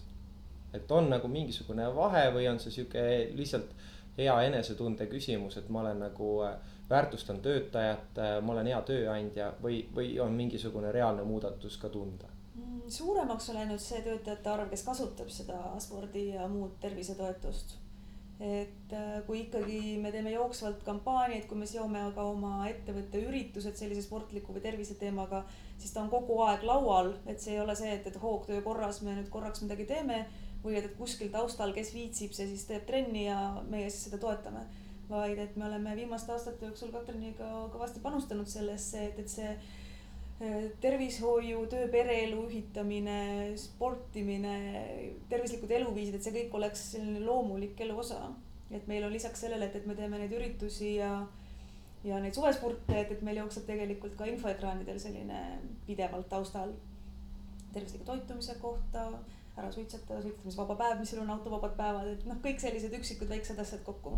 et 0.74 0.91
on 0.91 1.10
nagu 1.10 1.27
mingisugune 1.27 1.86
vahe 1.96 2.29
või 2.31 2.48
on 2.48 2.60
see 2.60 2.72
sihuke 2.72 3.01
lihtsalt 3.36 3.74
hea 4.17 4.36
enesetunde 4.48 5.08
küsimus, 5.12 5.58
et 5.58 5.70
ma 5.70 5.81
olen 5.81 6.00
nagu 6.05 6.29
äh, 6.46 6.55
väärtustan 6.89 7.41
töötajat, 7.41 8.17
äh, 8.17 8.38
ma 8.43 8.53
olen 8.53 8.67
hea 8.72 8.81
tööandja 8.88 9.51
või, 9.63 9.81
või 9.96 10.13
on 10.24 10.36
mingisugune 10.38 10.91
reaalne 10.91 11.24
muudatus 11.27 11.77
ka 11.81 11.89
tunda? 11.89 12.29
Mm, 12.55 12.81
suuremaks 12.91 13.50
on 13.50 13.62
läinud 13.62 13.79
see 13.79 14.01
töötajate 14.03 14.51
arv, 14.51 14.67
kes 14.72 14.84
kasutab 14.88 15.31
seda 15.31 15.62
spordi 15.79 16.27
ja 16.34 16.48
muud 16.51 16.75
tervisetoetust. 16.84 17.77
et 18.41 18.93
äh, 18.98 19.20
kui 19.25 19.43
ikkagi 19.46 19.98
me 20.01 20.12
teeme 20.12 20.31
jooksvalt 20.31 20.84
kampaaniaid, 20.84 21.46
kui 21.48 21.58
me 21.58 21.65
seome 21.70 22.00
aga 22.01 22.24
oma 22.25 22.67
ettevõtte 22.67 23.22
üritused 23.22 23.77
sellise 23.77 24.01
sportliku 24.01 24.55
või 24.55 24.63
terviseteemaga, 24.65 25.43
siis 25.81 25.93
ta 25.95 26.03
on 26.03 26.11
kogu 26.11 26.38
aeg 26.45 26.63
laual, 26.67 27.15
et 27.29 27.41
see 27.41 27.55
ei 27.55 27.61
ole 27.63 27.75
see, 27.77 27.91
et, 27.97 28.07
et 28.07 28.21
hoogtöö 28.21 28.61
korras 28.65 29.01
me 29.05 29.15
nüüd 29.17 29.29
korraks 29.33 29.63
midagi 29.65 29.88
teeme 29.89 30.23
või 30.63 30.77
et, 30.77 30.85
et 30.85 30.97
kuskil 30.97 31.31
taustal, 31.33 31.73
kes 31.73 31.93
viitsib, 31.95 32.35
see 32.38 32.47
siis 32.51 32.67
teeb 32.69 32.85
trenni 32.89 33.25
ja 33.25 33.39
meie 33.69 33.89
siis 33.89 34.07
seda 34.09 34.21
toetame. 34.21 34.67
vaid 35.11 35.39
et 35.43 35.55
me 35.59 35.65
oleme 35.67 35.91
viimaste 35.95 36.31
aastate 36.31 36.69
jooksul 36.69 36.91
Katriniga 36.93 37.47
kõvasti 37.73 38.00
panustanud 38.00 38.47
sellesse, 38.47 39.01
et, 39.09 39.17
et 39.19 39.29
see 39.29 39.50
eh, 39.50 40.69
tervishoiu, 40.85 41.65
töö, 41.73 41.89
pereelu 41.91 42.45
ühitamine, 42.45 43.17
sportimine, 43.59 44.53
tervislikud 45.33 45.73
eluviisid, 45.79 46.15
et 46.15 46.23
see 46.23 46.38
kõik 46.38 46.55
oleks 46.61 46.85
selline 46.93 47.25
loomulik 47.25 47.83
elu 47.83 47.97
osa. 48.05 48.21
et 48.71 48.88
meil 48.88 49.03
on 49.03 49.11
lisaks 49.11 49.41
sellele, 49.43 49.67
et, 49.67 49.75
et 49.75 49.85
me 49.85 49.97
teeme 49.97 50.21
neid 50.21 50.31
üritusi 50.31 50.95
ja 50.95 51.11
ja 52.03 52.20
neid 52.20 52.34
suvespurte, 52.34 52.96
et, 52.98 53.12
et 53.12 53.22
meil 53.25 53.41
jookseb 53.43 53.67
tegelikult 53.67 54.15
ka 54.17 54.25
infoekraanidel 54.29 55.00
selline 55.00 55.41
pidevalt 55.86 56.29
taustal 56.29 56.74
tervisliku 57.74 58.05
toitumise 58.05 58.55
kohta 58.62 59.05
ära 59.58 59.72
suitseta, 59.72 60.22
suitsetamisvaba 60.22 60.75
päev, 60.79 61.00
mis 61.00 61.12
sul 61.12 61.22
on 61.24 61.34
autovabad 61.34 61.74
päevad, 61.77 62.08
et 62.13 62.27
noh, 62.27 62.39
kõik 62.43 62.62
sellised 62.63 62.93
üksikud 62.98 63.29
väiksed 63.29 63.60
asjad 63.60 63.84
kokku. 63.86 64.15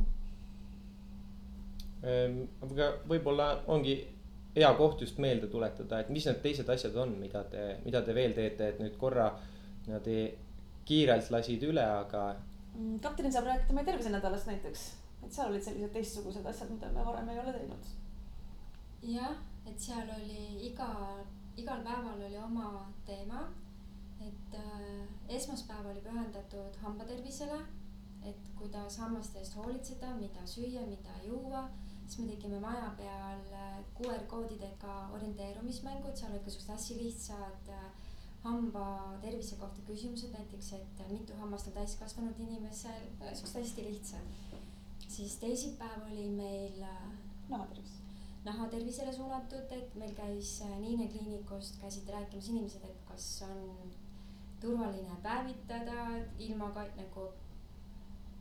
Ehm, 2.03 2.43
aga 2.67 2.91
võib-olla 3.09 3.47
ongi 3.73 3.95
hea 4.55 4.69
koht 4.77 5.01
just 5.01 5.17
meelde 5.23 5.49
tuletada, 5.49 6.03
et 6.03 6.11
mis 6.13 6.25
need 6.29 6.41
teised 6.43 6.69
asjad 6.69 6.95
on, 7.01 7.15
mida 7.19 7.43
te, 7.49 7.65
mida 7.85 8.03
te 8.05 8.15
veel 8.15 8.35
teete, 8.37 8.69
et 8.69 8.81
nüüd 8.83 8.97
korra 9.01 9.31
niimoodi 9.87 10.17
kiirelt 10.87 11.31
lasid 11.33 11.63
üle, 11.65 11.83
aga. 11.83 12.27
Mm, 12.75 12.99
Katrin 13.01 13.33
saab 13.33 13.49
rääkida 13.49 13.75
meie 13.77 13.87
tervisenädalast 13.87 14.49
näiteks, 14.51 14.85
et 15.23 15.33
seal 15.33 15.51
olid 15.51 15.63
sellised 15.63 15.93
teistsugused 15.93 16.45
asjad, 16.45 16.71
mida 16.71 16.91
me 16.91 17.05
varem 17.05 17.29
ei 17.29 17.39
ole 17.39 17.53
teinud. 17.57 17.91
jah, 19.15 19.35
et 19.65 19.79
seal 19.79 20.09
oli 20.19 20.69
iga, 20.69 20.89
igal 21.57 21.83
päeval 21.83 22.25
oli 22.29 22.37
oma 22.37 22.69
teema 23.05 23.47
et 24.27 24.55
äh, 24.55 25.35
esmaspäev 25.35 25.89
oli 25.91 26.01
pühendatud 26.01 26.77
hambatervisele, 26.83 27.59
et 28.29 28.51
kuidas 28.57 28.97
hammaste 29.03 29.39
eest 29.39 29.57
hoolitseda, 29.59 30.13
mida 30.19 30.45
süüa, 30.47 30.85
mida 30.87 31.17
juua. 31.27 31.69
siis 32.07 32.19
me 32.19 32.31
tegime 32.35 32.59
maja 32.59 32.89
peal 32.97 33.53
äh, 33.57 33.77
QR 33.97 34.25
koodidega 34.27 34.95
orienteerumismängud, 35.17 36.15
seal 36.15 36.31
olid 36.31 36.43
ka 36.45 36.51
siuksed 36.51 36.73
hästi 36.73 36.97
lihtsad 36.99 37.69
äh, 37.71 37.85
hamba 38.43 38.85
tervise 39.21 39.55
kohta 39.55 39.81
küsimused, 39.87 40.33
näiteks, 40.35 40.73
et 40.73 41.03
mitu 41.11 41.35
hammast 41.39 41.67
on 41.71 41.77
täiskasvanud 41.79 42.39
inimesel, 42.47 43.07
äh, 43.21 43.33
siuksed 43.33 43.61
hästi 43.61 43.87
lihtsad. 43.87 44.52
Siis 45.13 45.35
teisipäev 45.41 46.07
oli 46.11 46.29
meil 46.29 46.81
äh, 46.81 47.11
nahatervis 47.49 47.99
nahatervisele 48.43 49.13
suunatud, 49.13 49.71
et 49.71 49.95
meil 49.95 50.11
käis 50.17 50.57
Niine 50.79 51.07
kliinikust 51.07 51.79
käisid 51.81 52.09
rääkimas 52.11 52.49
inimesed, 52.51 52.83
et 52.83 53.05
kas 53.07 53.27
on 53.47 53.93
turvaline 54.61 55.15
päevitada 55.23 56.09
ilma 56.39 56.69
ka 56.75 56.83
nagu 56.97 57.29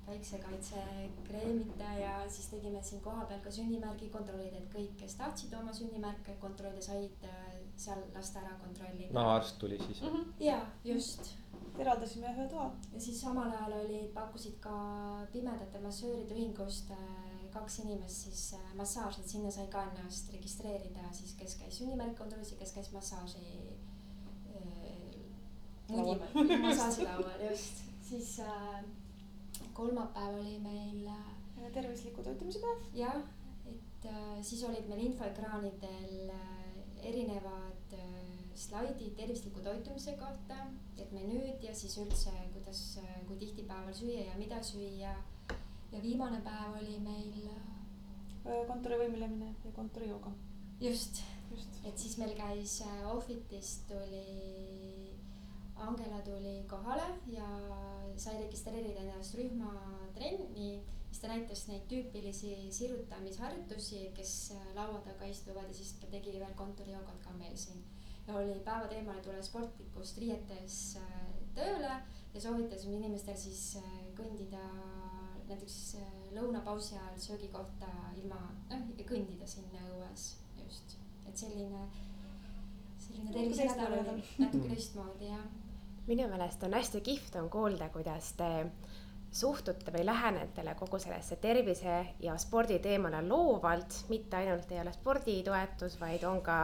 päiksekaitsekreemita 0.06 1.92
ja 2.00 2.14
siis 2.30 2.48
tegime 2.50 2.82
siin 2.82 3.00
kohapeal 3.00 3.40
ka 3.40 3.50
sünnimärgi, 3.54 4.08
kontrollida, 4.10 4.58
et 4.58 4.72
kõik, 4.74 4.96
kes 4.98 5.14
tahtsid 5.20 5.54
oma 5.54 5.74
sünnimärke 5.76 6.34
kontrollida, 6.42 6.82
said 6.82 7.28
äh, 7.28 7.52
seal 7.76 8.02
lasta 8.14 8.42
ära 8.42 8.56
kontrollida. 8.64 9.12
nahaarst 9.14 9.58
tuli 9.58 9.78
siis 9.86 10.02
mm? 10.02 10.08
-hmm. 10.08 10.32
ja 10.40 10.58
just. 10.84 11.36
Eraldasime 11.78 12.32
ühe 12.34 12.48
toa. 12.48 12.70
ja 12.92 13.00
siis 13.00 13.20
samal 13.20 13.50
ajal 13.50 13.78
olid, 13.80 14.10
pakkusid 14.14 14.58
ka 14.60 14.74
pimedate 15.32 15.80
massööride 15.80 16.34
ühingust 16.34 16.90
äh, 16.90 16.98
kaks 17.52 17.78
inimest 17.84 18.26
siis 18.26 18.44
äh, 18.58 18.74
massaaži, 18.76 19.20
et 19.20 19.28
sinna 19.28 19.50
sai 19.50 19.66
ka 19.72 19.86
ennast 19.90 20.32
registreerida 20.32 21.12
siis, 21.12 21.36
kes 21.38 21.56
käis 21.60 21.78
sünnimärk 21.80 22.16
kontrollis 22.18 22.52
ja 22.52 22.58
kes 22.60 22.72
käis 22.76 22.92
massaaži 22.92 23.46
mudime 25.92 26.58
massaažilaual 26.66 27.46
just, 27.50 27.84
siis 28.08 28.40
äh, 28.40 28.84
kolmapäev 29.72 30.40
oli 30.40 30.58
meil 30.58 31.06
äh, 31.06 31.72
tervisliku 31.72 32.22
toitumise 32.22 32.60
päev. 32.60 32.84
jah, 32.94 33.22
et 33.66 34.06
äh, 34.06 34.42
siis 34.42 34.64
olid 34.64 34.88
meil 34.88 35.06
infoekraanidel 35.06 36.30
äh, 36.30 37.08
erinevad 37.08 37.96
äh, 37.98 38.31
slaidid 38.54 39.14
tervisliku 39.16 39.60
toitumise 39.64 40.16
kohta, 40.20 40.56
et 40.98 41.12
menüüd 41.12 41.64
ja 41.64 41.74
siis 41.74 41.96
üldse, 41.98 42.32
kuidas 42.54 42.80
äh,, 43.02 43.20
kui 43.26 43.36
tihti 43.40 43.66
päeval 43.68 43.94
süüa 43.96 44.26
ja 44.28 44.38
mida 44.38 44.62
süüa. 44.62 45.14
ja 45.92 46.02
viimane 46.02 46.40
päev 46.40 46.78
oli 46.80 46.98
meil 47.04 47.48
äh, 47.52 48.66
kontorivõimilemine 48.68 49.54
ja 49.64 49.72
kontorijooga. 49.72 50.32
just, 50.80 51.22
just., 51.50 51.80
et 51.84 51.98
siis 51.98 52.18
meil 52.18 52.34
käis 52.36 52.80
äh, 52.80 53.16
Offitist 53.16 53.88
tuli 53.88 55.12
Angela 55.82 56.20
tuli 56.22 56.62
kohale 56.70 57.06
ja 57.26 57.46
sai 58.16 58.36
registreerida 58.38 59.00
ennast 59.02 59.34
rühmatrenni, 59.34 60.68
siis 61.08 61.20
ta 61.22 61.30
näitas 61.32 61.64
neid 61.68 61.88
tüüpilisi 61.90 62.52
sirutamisharjutusi, 62.76 64.04
kes 64.16 64.34
laua 64.76 65.00
taga 65.06 65.26
istuvad 65.26 65.70
ja 65.72 65.74
siis 65.74 65.96
ta 66.00 66.10
tegi 66.12 66.36
veel 66.38 66.54
kontorijoogat 66.56 67.18
ka 67.24 67.34
meil 67.38 67.56
siin. 67.56 67.82
Ja 68.32 68.38
oli 68.38 68.60
päeva 68.64 68.88
teemale 68.88 69.20
tule 69.22 69.42
sportlikust 69.42 70.18
riietes 70.18 70.78
äh, 71.00 71.24
tööle 71.54 71.92
ja 72.34 72.40
soovitasime 72.40 72.96
inimestel 72.96 73.36
siis 73.36 73.76
äh, 73.80 73.90
kõndida 74.16 74.62
näiteks 75.48 75.78
äh, 76.00 76.14
lõunapausi 76.36 76.96
ajal 76.96 77.18
söögikohta 77.20 77.90
ilma, 78.16 78.40
noh, 78.70 78.88
kõndida 79.08 79.48
sinna 79.48 79.84
õues 79.92 80.32
just, 80.62 80.96
et 81.28 81.36
selline 81.36 81.86
selline 83.02 83.34
tervisenädal 83.34 83.98
oli 83.98 84.24
natuke 84.38 84.68
teistmoodi 84.72 85.32
jah. 85.32 85.44
Minu 86.06 86.26
meelest 86.30 86.64
on 86.66 86.74
hästi 86.74 87.00
kihvt 87.04 87.36
on 87.38 87.50
kuulda, 87.50 87.88
kuidas 87.94 88.32
te 88.38 88.48
suhtute 89.32 89.92
või 89.92 90.04
lähenete 90.04 90.64
kogu 90.76 90.98
sellesse 91.00 91.36
tervise 91.40 91.94
ja 92.20 92.36
spordi 92.38 92.78
teemale 92.84 93.22
loovalt, 93.26 94.04
mitte 94.08 94.36
ainult 94.36 94.72
ei 94.72 94.80
ole 94.80 94.92
sporditoetus, 94.92 95.98
vaid 96.00 96.24
on 96.28 96.42
ka, 96.44 96.58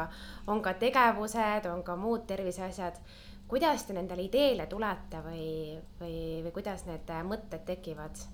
on 0.47 0.63
ka 0.63 0.75
tegevused, 0.75 1.67
on 1.73 1.83
ka 1.83 1.97
muud 1.97 2.27
terviseasjad. 2.27 3.01
kuidas 3.49 3.85
te 3.85 3.95
nendele 3.97 4.23
ideele 4.23 4.67
tulete 4.67 5.23
või, 5.25 5.79
või, 6.01 6.43
või 6.45 6.53
kuidas 6.53 6.85
need 6.85 7.09
mõtted 7.25 7.65
tekivad? 7.65 8.29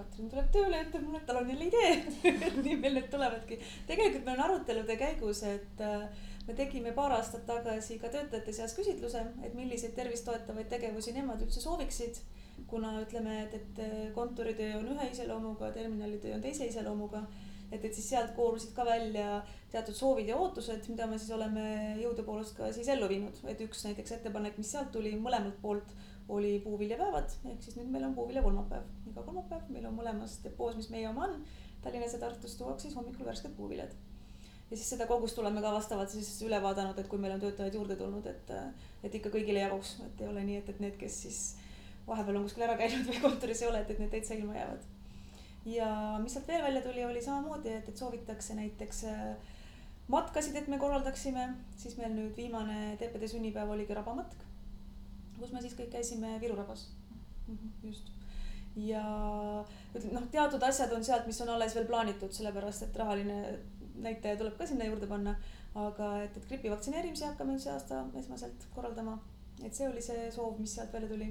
Katrin 0.00 0.30
tuleb 0.32 0.48
tööle 0.54 0.78
ja 0.78 0.86
ütleb 0.86 1.04
mulle, 1.04 1.20
et 1.20 1.26
tal 1.28 1.38
on 1.42 1.48
jälle 1.50 1.66
idee 1.68 2.30
nii 2.64 2.76
meil 2.80 2.96
need 2.96 3.08
tulevadki. 3.12 3.58
tegelikult 3.86 4.24
meil 4.26 4.38
on 4.38 4.44
arutelude 4.46 4.96
käigus, 4.96 5.42
et 5.46 5.82
äh, 5.84 6.06
me 6.46 6.56
tegime 6.58 6.92
paar 6.96 7.12
aastat 7.18 7.44
tagasi 7.46 7.98
ka 8.02 8.08
töötajate 8.12 8.54
seas 8.56 8.74
küsitluse, 8.74 9.22
et 9.44 9.54
milliseid 9.54 9.94
tervist 9.94 10.24
toetavaid 10.26 10.70
tegevusi 10.72 11.14
nemad 11.16 11.42
üldse 11.44 11.62
sooviksid. 11.62 12.22
Kuna 12.68 12.96
ütleme, 13.02 13.42
et, 13.44 13.54
et 13.54 14.12
kontoritöö 14.14 14.78
on 14.80 14.90
ühe 14.94 15.08
iseloomuga, 15.12 15.70
terminalitöö 15.72 16.34
on 16.34 16.44
teise 16.44 16.66
iseloomuga, 16.66 17.22
et, 17.70 17.84
et 17.84 17.94
siis 17.94 18.08
sealt 18.12 18.34
koorusid 18.36 18.74
ka 18.76 18.84
välja 18.86 19.40
teatud 19.72 19.94
soovid 19.94 20.28
ja 20.28 20.36
ootused, 20.36 20.88
mida 20.90 21.06
me 21.06 21.18
siis 21.18 21.32
oleme 21.36 21.64
jõudupoolest 22.02 22.56
ka 22.58 22.72
siis 22.74 22.90
ellu 22.92 23.08
viinud, 23.10 23.42
et 23.50 23.60
üks 23.66 23.84
näiteks 23.86 24.18
ettepanek, 24.18 24.58
mis 24.58 24.72
sealt 24.74 24.92
tuli 24.94 25.14
mõlemalt 25.18 25.60
poolt, 25.62 25.94
oli 26.30 26.58
puuviljapäevad, 26.62 27.32
ehk 27.50 27.64
siis 27.64 27.74
nüüd 27.78 27.90
meil 27.90 28.06
on 28.06 28.14
puuvilja 28.14 28.42
kolmapäev, 28.44 28.86
iga 29.10 29.24
kolmapäev 29.26 29.72
meil 29.74 29.88
on 29.88 29.96
mõlemas 29.96 30.36
depoos, 30.44 30.76
mis 30.78 30.90
meie 30.92 31.08
oma 31.10 31.26
on, 31.26 31.40
Tallinnas 31.82 32.12
ja 32.14 32.20
Tartus 32.20 32.54
tuuakse 32.58 32.88
siis 32.88 32.96
hommikul 32.96 33.26
värsked 33.26 33.54
puuviljad. 33.56 33.94
Ja 34.70 34.76
siis 34.76 34.90
seda 34.92 35.06
kogust 35.10 35.38
oleme 35.42 35.62
ka 35.64 35.72
vastavalt 35.74 36.12
siis 36.12 36.28
üle 36.46 36.60
vaadanud, 36.62 36.98
et 37.00 37.08
kui 37.10 37.18
meil 37.18 37.32
on 37.34 37.40
töötajaid 37.42 37.74
juurde 37.74 37.96
tulnud, 37.98 38.26
et, 38.30 38.52
et 39.02 39.16
ikka 39.18 39.32
kõigile 39.34 39.64
jaguks, 39.64 39.96
et 40.06 40.20
ei 40.22 40.28
ole 40.30 40.44
nii, 40.46 40.60
et, 40.60 40.68
et 40.70 40.82
need, 40.84 40.94
kes 41.00 41.16
siis 41.24 41.40
vahepeal 42.06 42.40
on 42.40 42.46
kuskil 42.48 42.66
ära 42.66 42.76
käinud 42.80 43.06
või 43.10 43.22
kontoris 43.22 43.62
ei 43.62 43.70
ole, 43.70 43.80
et, 43.84 43.90
et 43.90 44.02
need 44.02 44.12
täitsa 44.14 44.34
ilma 44.34 44.56
jäävad. 44.56 44.84
ja 45.70 45.88
mis 46.22 46.36
sealt 46.36 46.48
veel 46.48 46.62
välja 46.66 46.82
tuli, 46.84 47.04
oli 47.04 47.22
samamoodi, 47.22 47.74
et, 47.80 47.88
et 47.88 48.04
soovitakse 48.04 48.56
näiteks 48.58 49.02
äh, 49.10 49.50
matkasid, 50.08 50.56
et 50.56 50.68
me 50.68 50.78
korraldaksime, 50.78 51.48
siis 51.76 51.98
meil 52.00 52.14
nüüd 52.14 52.36
viimane 52.36 52.96
TPD 53.00 53.28
sünnipäev 53.30 53.70
oligi 53.76 53.94
rabamatk, 53.94 54.46
kus 55.38 55.52
me 55.52 55.62
siis 55.64 55.76
kõik 55.78 55.92
käisime 55.94 56.38
Viru 56.40 56.56
rabas. 56.58 56.88
Mhm, 57.46 57.76
just 57.82 58.10
ja 58.76 59.02
ütleme 59.94 60.14
noh, 60.14 60.26
teatud 60.30 60.62
asjad 60.62 60.92
on 60.94 61.04
sealt, 61.04 61.26
mis 61.26 61.40
on 61.42 61.50
alles 61.54 61.74
veel 61.74 61.88
plaanitud, 61.88 62.32
sellepärast 62.34 62.86
et 62.86 62.96
rahaline 62.96 63.40
näitaja 64.00 64.38
tuleb 64.38 64.56
ka 64.58 64.66
sinna 64.66 64.86
juurde 64.88 65.08
panna. 65.10 65.34
aga 65.74 66.06
et, 66.24 66.36
et 66.36 66.46
gripi 66.48 66.70
vaktsineerimise 66.70 67.28
hakkame 67.28 67.54
nüüd 67.54 67.62
see 67.62 67.70
aasta 67.70 68.00
esmaselt 68.18 68.64
korraldama, 68.74 69.12
et 69.62 69.74
see 69.74 69.86
oli 69.86 70.00
see 70.02 70.24
soov, 70.34 70.56
mis 70.58 70.72
sealt 70.74 70.92
välja 70.92 71.08
tuli. 71.08 71.28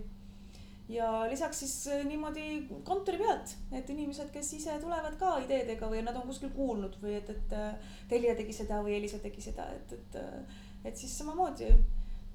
Ja 0.89 1.29
lisaks 1.29 1.59
siis 1.59 1.87
äh, 1.87 2.05
niimoodi 2.05 2.67
kontori 2.83 3.17
pealt, 3.21 3.53
et 3.71 3.89
inimesed, 3.93 4.31
kes 4.33 4.53
ise 4.57 4.79
tulevad 4.81 5.15
ka 5.21 5.35
ideedega 5.43 5.89
või 5.91 6.01
nad 6.05 6.17
on 6.17 6.25
kuskil 6.27 6.49
kuulnud 6.55 6.97
või 7.03 7.19
et, 7.19 7.29
et 7.29 7.53
äh, 7.53 7.93
Telia 8.09 8.33
tegi 8.37 8.55
seda 8.57 8.81
või 8.85 8.97
Elisa 8.97 9.21
tegi 9.21 9.43
seda, 9.45 9.67
et, 9.75 9.93
et, 9.93 10.17
äh, 10.17 10.59
et 10.89 10.97
siis 10.97 11.13
samamoodi 11.21 11.69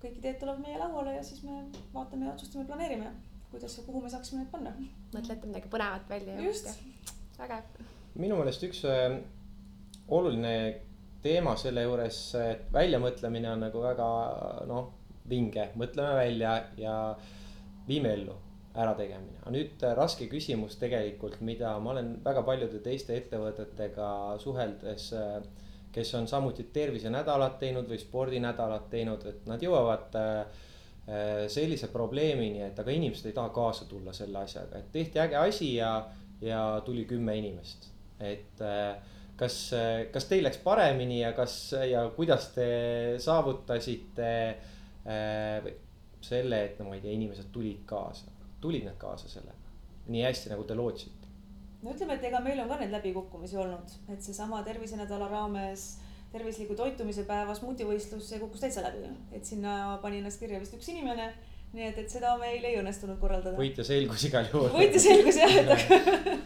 kõik 0.02 0.20
ideed 0.20 0.38
tulevad 0.38 0.62
meie 0.62 0.78
lauale 0.78 1.16
ja 1.16 1.26
siis 1.26 1.42
me 1.42 1.64
vaatame 1.94 2.28
ja 2.28 2.36
otsustame, 2.36 2.66
planeerime, 2.68 3.10
kuidas 3.50 3.74
ja 3.78 3.84
kuhu 3.88 4.04
me 4.04 4.12
saaksime 4.12 4.44
need 4.44 4.52
panna. 4.52 4.74
mõtlete 5.14 5.50
midagi 5.50 5.70
põnevat 5.72 6.08
välja. 6.08 6.38
just. 6.46 6.70
vägev. 7.38 7.82
minu 8.14 8.38
meelest 8.38 8.66
üks 8.68 8.84
oluline 10.14 10.54
teema 11.24 11.56
selle 11.56 11.82
juures, 11.82 12.20
et 12.38 12.66
väljamõtlemine 12.72 13.50
on 13.50 13.66
nagu 13.66 13.82
väga 13.82 14.08
noh, 14.68 14.92
vinge, 15.28 15.70
mõtleme 15.80 16.18
välja 16.20 16.58
ja 16.78 16.96
viime 17.88 18.12
ellu 18.12 18.43
ärategemine. 18.74 19.38
aga 19.42 19.52
nüüd 19.54 19.84
raske 19.96 20.26
küsimus 20.30 20.78
tegelikult, 20.80 21.40
mida 21.46 21.76
ma 21.82 21.92
olen 21.94 22.16
väga 22.24 22.42
paljude 22.46 22.80
teiste 22.82 23.16
ettevõtetega 23.20 24.08
suheldes, 24.42 25.12
kes 25.94 26.14
on 26.18 26.26
samuti 26.28 26.66
tervisenädalat 26.74 27.58
teinud 27.60 27.88
või 27.90 28.00
spordinädalat 28.02 28.88
teinud, 28.90 29.26
et 29.30 29.46
nad 29.46 29.62
jõuavad 29.62 30.18
äh, 30.18 30.62
sellise 31.52 31.90
probleemini, 31.92 32.64
et 32.66 32.78
aga 32.80 32.90
inimesed 32.90 33.30
ei 33.30 33.36
taha 33.36 33.52
kaasa 33.54 33.86
tulla 33.86 34.14
selle 34.16 34.42
asjaga, 34.42 34.80
et 34.80 34.90
tehti 34.92 35.22
äge 35.22 35.38
asi 35.38 35.74
ja, 35.76 35.94
ja 36.42 36.64
tuli 36.84 37.04
kümme 37.06 37.36
inimest, 37.38 37.90
et 38.18 38.62
äh, 38.64 38.96
kas, 39.38 39.58
kas 40.14 40.26
teil 40.30 40.46
läks 40.46 40.58
paremini 40.64 41.20
ja 41.20 41.32
kas 41.36 41.56
ja 41.90 42.08
kuidas 42.16 42.50
te 42.56 42.68
saavutasite 43.22 44.30
äh, 45.06 45.72
selle, 46.24 46.64
et 46.64 46.78
no 46.80 46.88
ma 46.88 46.98
ei 46.98 47.04
tea, 47.04 47.14
inimesed 47.14 47.50
tulid 47.54 47.84
kaasa, 47.86 48.33
tulid 48.64 48.88
nad 48.88 48.96
kaasa 49.00 49.30
sellega 49.30 49.60
nii 50.08 50.24
hästi, 50.24 50.50
nagu 50.52 50.66
te 50.68 50.76
lootsite? 50.78 51.30
no 51.84 51.92
ütleme, 51.92 52.16
et 52.18 52.28
ega 52.30 52.40
meil 52.44 52.60
on 52.64 52.70
ka 52.72 52.80
neid 52.80 52.92
läbikukkumisi 52.96 53.60
olnud, 53.60 53.96
et 54.12 54.24
seesama 54.24 54.62
tervisenädala 54.66 55.28
raames 55.32 55.88
tervisliku 56.34 56.74
toitumise 56.74 57.22
päeva 57.28 57.54
smuutivõistlus, 57.54 58.26
see 58.28 58.40
kukkus 58.42 58.64
täitsa 58.64 58.82
läbi, 58.82 59.06
et 59.36 59.46
sinna 59.46 59.98
pani 60.02 60.18
ennast 60.22 60.42
kirja 60.42 60.58
vist 60.62 60.74
üks 60.74 60.88
inimene 60.90 61.28
nii 61.74 61.88
et, 61.90 62.00
et 62.04 62.10
seda 62.10 62.34
meil 62.38 62.62
ei 62.66 62.78
õnnestunud 62.78 63.18
korraldada. 63.18 63.58
võitja 63.58 63.84
selgus 63.86 64.24
igal 64.28 64.46
juhul. 64.50 64.70
võitja 64.74 65.00
selgus 65.02 65.38
jah, 65.40 65.54
et 65.60 65.72
aga, 65.74 66.36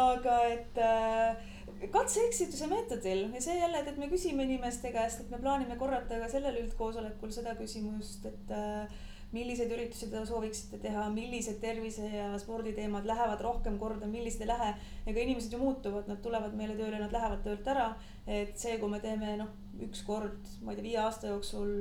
aga 0.00 0.36
et 0.54 0.80
äh, 0.86 1.50
katse-eksituse 1.92 2.68
meetodil 2.70 3.26
ja 3.36 3.42
see 3.44 3.58
jälle, 3.60 3.82
et, 3.84 4.00
me 4.00 4.08
küsime 4.12 4.46
inimeste 4.48 4.92
käest, 4.94 5.24
et 5.24 5.32
me 5.32 5.40
plaanime 5.42 5.76
korrata 5.80 6.20
ka 6.22 6.30
sellel 6.32 6.62
üldkoosolekul 6.62 7.32
seda 7.34 7.54
küsimust, 7.60 8.24
et 8.30 8.54
äh, 8.56 9.00
milliseid 9.32 9.70
üritusi 9.70 10.08
te 10.10 10.22
sooviksite 10.26 10.80
teha, 10.82 11.04
millised 11.14 11.60
tervise 11.62 12.08
ja 12.10 12.30
sporditeemad 12.42 13.06
lähevad 13.06 13.42
rohkem 13.46 13.78
korda, 13.78 14.08
millised 14.10 14.42
ei 14.42 14.50
lähe. 14.50 14.70
ega 15.06 15.20
inimesed 15.20 15.52
ju 15.52 15.58
muutuvad, 15.58 16.08
nad 16.10 16.22
tulevad 16.22 16.54
meile 16.58 16.74
tööle, 16.78 16.98
nad 16.98 17.12
lähevad 17.12 17.44
töölt 17.46 17.66
ära. 17.66 17.94
et 18.26 18.58
see, 18.58 18.78
kui 18.78 18.90
me 18.90 19.00
teeme 19.00 19.36
noh, 19.40 19.52
üks 19.86 20.02
kord, 20.06 20.40
ma 20.62 20.72
ei 20.72 20.80
tea, 20.80 20.88
viie 20.90 21.00
aasta 21.02 21.30
jooksul 21.30 21.72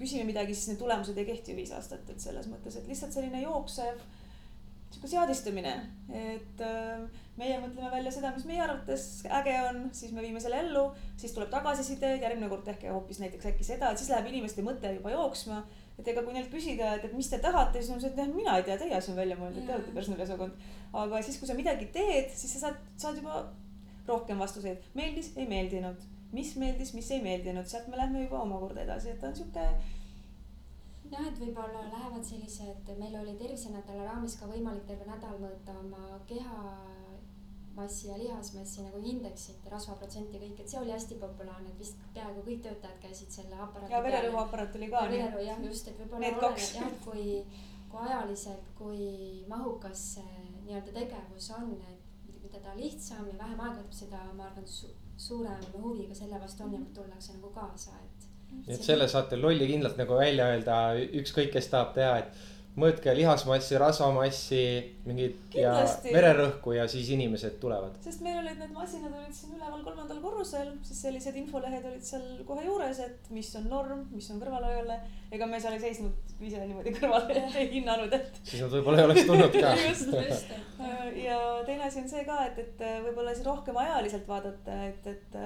küsime 0.00 0.24
midagi, 0.24 0.54
siis 0.56 0.72
need 0.72 0.80
tulemused 0.80 1.18
ei 1.18 1.28
kehti 1.28 1.56
viis 1.56 1.72
aastat, 1.76 2.08
et 2.08 2.20
selles 2.20 2.48
mõttes, 2.48 2.76
et 2.76 2.88
lihtsalt 2.88 3.12
selline 3.12 3.42
jooksev 3.42 4.00
sihuke 4.90 5.08
seadistumine, 5.10 5.72
et 6.10 6.62
äh, 6.66 7.02
meie 7.38 7.58
mõtleme 7.62 7.90
välja 7.92 8.10
seda, 8.14 8.32
mis 8.34 8.46
meie 8.48 8.62
arvates 8.64 9.04
äge 9.38 9.54
on, 9.68 9.84
siis 9.94 10.10
me 10.14 10.24
viime 10.24 10.42
selle 10.42 10.58
ellu, 10.64 10.88
siis 11.20 11.34
tuleb 11.36 11.52
tagasiside, 11.52 12.16
järgmine 12.18 12.50
kord 12.50 12.66
tehke 12.66 12.90
hoopis 12.90 13.20
näiteks 13.22 13.52
äkki 13.52 13.66
seda, 13.66 13.92
et 13.92 14.02
siis 14.02 14.10
läheb 14.10 14.32
inimeste 14.32 14.64
mõte 14.66 14.90
juba 14.96 15.14
jooksma. 15.14 15.62
Et 16.00 16.10
ega 16.12 16.24
kui 16.24 16.34
neilt 16.36 16.50
küsida, 16.52 16.94
et, 16.96 17.06
et 17.08 17.16
mis 17.16 17.28
te 17.30 17.38
tahate, 17.42 17.80
siis 17.80 17.94
on 17.94 18.02
see, 18.02 18.10
et 18.12 18.20
jah, 18.22 18.30
mina 18.32 18.56
ei 18.58 18.66
tea, 18.66 18.78
teie 18.80 18.96
asi 18.96 19.12
on 19.12 19.20
välja 19.20 19.38
mõeldud, 19.40 19.66
te 19.66 19.76
olete 19.76 19.94
personaliosakond. 19.96 20.68
aga 21.02 21.22
siis, 21.26 21.38
kui 21.40 21.50
sa 21.50 21.58
midagi 21.58 21.90
teed, 21.94 22.32
siis 22.34 22.56
sa 22.56 22.66
saad, 22.66 22.82
saad 23.00 23.20
juba 23.20 23.44
rohkem 24.08 24.40
vastuseid, 24.42 24.82
meeldis, 24.98 25.32
ei 25.36 25.46
meeldinud, 25.50 26.04
mis 26.34 26.54
meeldis, 26.58 26.94
mis 26.96 27.10
ei 27.14 27.22
meeldinud, 27.22 27.68
sealt 27.68 27.88
me 27.92 28.00
lähme 28.00 28.24
juba 28.24 28.42
omakorda 28.46 28.86
edasi, 28.86 29.12
et 29.12 29.20
ta 29.22 29.30
on 29.30 29.36
sihuke 29.36 29.66
jah, 31.10 31.26
et 31.26 31.38
võib-olla 31.42 31.84
lähevad 31.90 32.24
sellised, 32.24 32.90
meil 32.98 33.16
oli 33.20 33.34
tervisenädala 33.38 34.06
raames 34.06 34.36
ka 34.38 34.48
võimalik 34.50 34.86
terve 34.88 35.08
nädal 35.08 35.38
mõõta 35.42 35.76
oma 35.82 36.20
keha 36.30 36.60
massi 37.76 38.08
ja 38.08 38.18
lihasmassi 38.18 38.84
nagu 38.84 39.00
indeksit, 39.12 39.66
rasvaprotsenti 39.72 40.40
kõik, 40.42 40.60
et 40.60 40.72
see 40.72 40.80
oli 40.80 40.92
hästi 40.94 41.18
populaarne, 41.22 41.70
et 41.70 41.78
vist 41.78 41.98
peaaegu 42.14 42.42
kõik 42.46 42.62
töötajad 42.66 42.98
käisid 43.02 43.32
selle 43.34 43.58
aparaadi 43.62 43.94
ja 43.94 44.02
vererõhuaparaat 44.04 44.78
oli 44.78 44.90
ka. 44.92 45.04
vererõhu 45.08 45.44
jah, 45.46 45.60
just, 45.64 45.90
et 45.90 46.00
võib-olla 46.02 46.32
oleneb 46.50 46.74
jah, 46.76 46.96
kui, 47.04 47.26
kui 47.92 48.06
ajaliselt, 48.08 48.72
kui 48.78 49.04
mahukas 49.50 50.06
see 50.16 50.46
nii-öelda 50.66 50.96
tegevus 50.98 51.50
on, 51.56 51.76
et 51.92 52.34
mida 52.42 52.62
ta 52.64 52.74
lihtsam 52.76 53.28
ja 53.30 53.38
vähem 53.38 53.60
aega 53.60 53.78
võtab, 53.78 53.96
seda 54.02 54.24
ma 54.34 54.48
arvan 54.50 54.66
su, 54.66 54.90
suurem 55.20 55.70
huvi 55.76 56.08
ka 56.10 56.18
selle 56.18 56.40
vastu 56.42 56.66
on 56.66 56.74
ja 56.74 56.84
tullakse 56.96 57.38
nagu 57.38 57.52
kaasa, 57.54 57.98
et 58.04 58.30
nii 58.50 58.74
et 58.74 58.82
selle 58.82 59.06
saate 59.10 59.38
lolli 59.38 59.68
kindlalt 59.70 59.98
nagu 60.00 60.16
välja 60.18 60.48
öelda, 60.50 60.78
ükskõik, 61.20 61.52
kes 61.54 61.70
tahab 61.70 61.94
teha, 61.94 62.16
et 62.24 62.48
mõõtke 62.78 63.12
lihasmassi, 63.16 63.74
rasvamassi, 63.80 64.62
mingit 65.08 65.56
ja 65.58 65.72
vererõhku 66.04 66.76
ja 66.76 66.84
siis 66.88 67.08
inimesed 67.16 67.56
tulevad. 67.62 67.96
sest 68.04 68.22
meil 68.22 68.38
olid 68.38 68.60
need 68.60 68.70
masinad 68.74 69.10
olid 69.10 69.34
siin 69.34 69.56
üleval 69.56 69.82
kolmandal 69.82 70.20
korrusel, 70.22 70.70
siis 70.86 71.02
sellised 71.06 71.36
infolehed 71.40 71.84
olid 71.90 72.04
seal 72.06 72.24
kohe 72.46 72.64
juures, 72.64 73.02
et 73.02 73.30
mis 73.34 73.50
on 73.58 73.66
norm, 73.72 74.04
mis 74.14 74.30
on 74.30 74.38
kõrvalhoiule. 74.42 75.00
ega 75.34 75.50
me 75.50 75.60
seal 75.60 75.74
ei 75.76 75.82
seisnud 75.82 76.46
ise 76.46 76.62
niimoodi 76.62 76.94
kõrval 77.00 77.26
ei 77.60 77.68
hinnanud, 77.74 78.14
et. 78.14 78.40
siis 78.44 78.62
nad 78.62 78.74
võib-olla 78.76 79.02
ei 79.02 79.08
oleks 79.10 79.26
tulnud 79.26 79.58
ka 79.58 79.74
just, 79.88 80.14
just. 80.14 80.54
ja 81.24 81.38
teine 81.66 81.88
asi 81.88 82.04
on 82.04 82.10
see 82.12 82.24
ka, 82.28 82.38
et, 82.52 82.62
et 82.64 82.84
võib-olla 83.08 83.34
siis 83.34 83.46
rohkem 83.50 83.82
ajaliselt 83.82 84.30
vaadata, 84.30 84.78
et, 84.92 85.10
et 85.10 85.40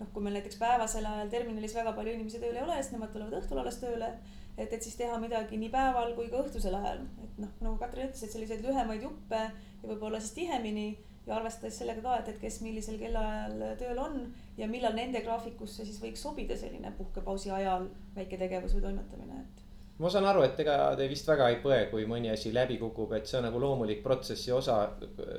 noh, 0.00 0.12
kui 0.12 0.24
meil 0.24 0.36
näiteks 0.38 0.60
päevasel 0.60 1.08
ajal 1.08 1.32
terminalis 1.32 1.74
väga 1.76 1.96
palju 1.96 2.14
inimesi 2.18 2.40
tööl 2.42 2.56
ei 2.56 2.64
ole, 2.64 2.76
siis 2.80 2.94
nemad 2.94 3.12
tulevad 3.14 3.40
õhtul 3.40 3.60
alles 3.62 3.80
tööle. 3.80 4.12
Et, 4.60 4.72
et 4.72 4.82
siis 4.84 4.96
teha 4.98 5.18
midagi 5.22 5.58
nii 5.60 5.70
päeval 5.72 6.12
kui 6.16 6.28
ka 6.32 6.42
õhtusel 6.44 6.76
ajal, 6.76 7.04
et 7.24 7.38
noh, 7.40 7.52
nagu 7.64 7.76
Katrin 7.80 8.10
ütles, 8.10 8.24
et 8.24 8.34
selliseid 8.34 8.64
lühemaid 8.64 9.06
juppe 9.06 9.40
ja 9.46 9.88
võib-olla 9.88 10.20
siis 10.20 10.36
tihemini 10.36 10.88
ja 11.26 11.36
arvestades 11.36 11.78
sellega 11.80 12.02
ka, 12.04 12.18
et, 12.20 12.28
et 12.32 12.42
kes 12.42 12.60
millisel 12.64 12.98
kellaajal 13.00 13.64
tööl 13.80 13.98
on 14.02 14.20
ja 14.58 14.68
millal 14.70 14.96
nende 14.96 15.22
graafikusse 15.24 15.86
siis 15.86 16.00
võiks 16.02 16.22
sobida 16.26 16.56
selline 16.58 16.92
puhkepausi 16.98 17.52
ajal 17.54 17.88
väike 18.16 18.38
tegevus 18.40 18.76
või 18.76 18.86
toimetamine, 18.88 19.42
et. 19.44 19.66
Ma 20.00 20.08
saan 20.08 20.24
aru, 20.24 20.40
et 20.46 20.60
ega 20.62 20.76
te 20.96 21.04
vist 21.10 21.28
väga 21.28 21.50
ei 21.52 21.58
põe, 21.60 21.82
kui 21.90 22.06
mõni 22.08 22.30
asi 22.32 22.54
läbi 22.56 22.78
kukub, 22.80 23.12
et 23.12 23.28
see 23.28 23.36
on 23.36 23.44
nagu 23.44 23.60
loomulik 23.60 24.00
protsessi 24.02 24.52
osa 24.56 24.78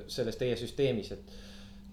selles 0.06 0.38
teie 0.38 0.58
süsteemis, 0.60 1.10
et 1.16 1.34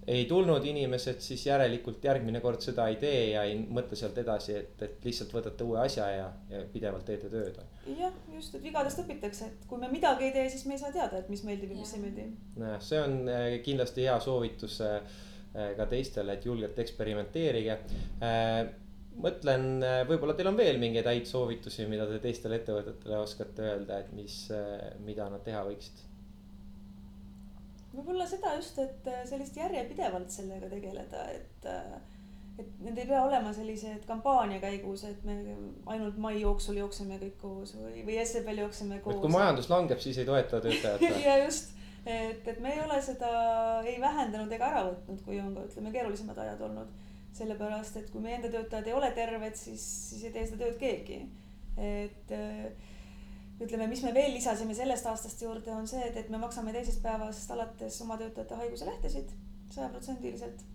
ei 0.08 0.24
tulnud 0.24 0.64
inimesed, 0.64 1.20
siis 1.20 1.42
järelikult 1.46 2.04
järgmine 2.04 2.40
kord 2.40 2.62
seda 2.64 2.86
ei 2.88 2.96
tee 3.00 3.20
ja 3.34 3.42
ei 3.48 3.58
mõtle 3.60 3.96
sealt 3.98 4.16
edasi, 4.22 4.54
et, 4.56 4.82
et 4.86 5.04
lihtsalt 5.04 5.34
võtate 5.36 5.66
uue 5.68 5.80
asja 5.82 6.06
ja, 6.14 6.26
ja 6.52 6.62
pidevalt 6.72 7.04
teete 7.08 7.28
tööd. 7.32 7.60
jah, 7.98 8.16
just, 8.32 8.56
et 8.56 8.64
vigadest 8.64 9.02
õpitakse, 9.04 9.50
et 9.52 9.68
kui 9.68 9.80
me 9.80 9.90
midagi 9.92 10.28
ei 10.30 10.34
tee, 10.36 10.48
siis 10.52 10.64
me 10.68 10.78
ei 10.78 10.82
saa 10.82 10.94
teada, 10.94 11.20
et 11.20 11.28
mis 11.32 11.44
meeldib 11.44 11.74
ja 11.74 11.80
mis 11.82 11.94
ei 11.94 12.02
meeldi. 12.04 12.26
nojah, 12.56 12.82
see 12.88 13.02
on 13.04 13.18
äh, 13.32 13.46
kindlasti 13.64 14.08
hea 14.08 14.16
soovitus 14.24 14.80
äh, 14.86 14.98
äh, 15.52 15.72
ka 15.76 15.88
teistele, 15.92 16.38
et 16.38 16.48
julgelt 16.48 16.78
eksperimenteerige 16.84 17.80
mõtlen, 19.18 19.82
võib-olla 20.06 20.36
teil 20.38 20.48
on 20.52 20.56
veel 20.56 20.76
mingeid 20.78 21.08
häid 21.10 21.26
soovitusi, 21.26 21.88
mida 21.90 22.06
te 22.06 22.20
teistele 22.22 22.60
ettevõtetele 22.60 23.18
oskate 23.18 23.64
öelda, 23.66 23.98
et 23.98 24.12
mis, 24.14 24.44
mida 25.02 25.26
nad 25.32 25.42
teha 25.44 25.64
võiksid 25.66 26.04
võib-olla 27.98 28.28
seda 28.30 28.54
just, 28.58 28.78
et 28.82 29.10
äh, 29.10 29.24
sellist 29.28 29.58
järjepidevalt 29.58 30.30
sellega 30.32 30.70
tegeleda, 30.70 31.24
et 31.34 31.68
äh, 31.68 31.98
et 32.58 32.78
need 32.82 32.96
ei 32.98 33.06
pea 33.06 33.20
olema 33.22 33.52
sellised 33.54 34.04
kampaania 34.08 34.58
käigus, 34.62 35.04
et 35.06 35.22
me 35.26 35.36
ainult 35.94 36.16
mai 36.18 36.40
jooksul 36.40 36.80
jookseme 36.80 37.18
kõik 37.20 37.36
koos 37.42 37.74
või, 37.78 38.02
või 38.06 38.16
SEB-l 38.26 38.64
jookseme 38.64 38.98
koos. 39.04 39.14
et 39.14 39.22
kui 39.22 39.30
majandus 39.30 39.70
langeb, 39.70 40.00
siis 40.02 40.18
ei 40.18 40.26
toeta 40.26 40.60
töötajat 40.64 41.04
ja 41.28 41.36
just, 41.44 41.70
et, 42.02 42.42
et 42.42 42.58
me 42.64 42.74
ei 42.74 42.82
ole 42.82 42.98
seda 43.04 43.30
ei 43.86 44.00
vähendanud 44.02 44.52
ega 44.56 44.72
ära 44.72 44.82
võtnud, 44.88 45.22
kui 45.26 45.38
on 45.42 45.54
ka 45.54 45.68
ütleme 45.70 45.94
keerulisemad 45.94 46.42
ajad 46.46 46.66
olnud. 46.66 47.06
sellepärast, 47.38 47.96
et 48.00 48.10
kui 48.10 48.22
meie 48.24 48.40
enda 48.40 48.50
töötajad 48.50 48.88
ei 48.90 48.98
ole 48.98 49.12
terved, 49.14 49.54
siis, 49.54 49.82
siis 50.10 50.24
ei 50.26 50.34
tee 50.34 50.46
seda 50.48 50.64
tööd 50.64 50.78
keegi. 50.82 51.20
et 51.78 52.32
ütleme, 53.60 53.86
mis 53.90 54.02
me 54.06 54.14
veel 54.14 54.32
lisasime 54.36 54.74
sellest 54.74 55.06
aastast 55.10 55.42
juurde, 55.42 55.72
on 55.74 55.86
see, 55.90 56.02
et, 56.06 56.16
et 56.16 56.30
me 56.30 56.38
maksame 56.38 56.74
teisest 56.74 57.02
päevast 57.02 57.50
alates 57.54 58.00
oma 58.04 58.18
töötajate 58.20 58.58
haiguselähtesid 58.62 59.32
sajaprotsendiliselt 59.74 60.66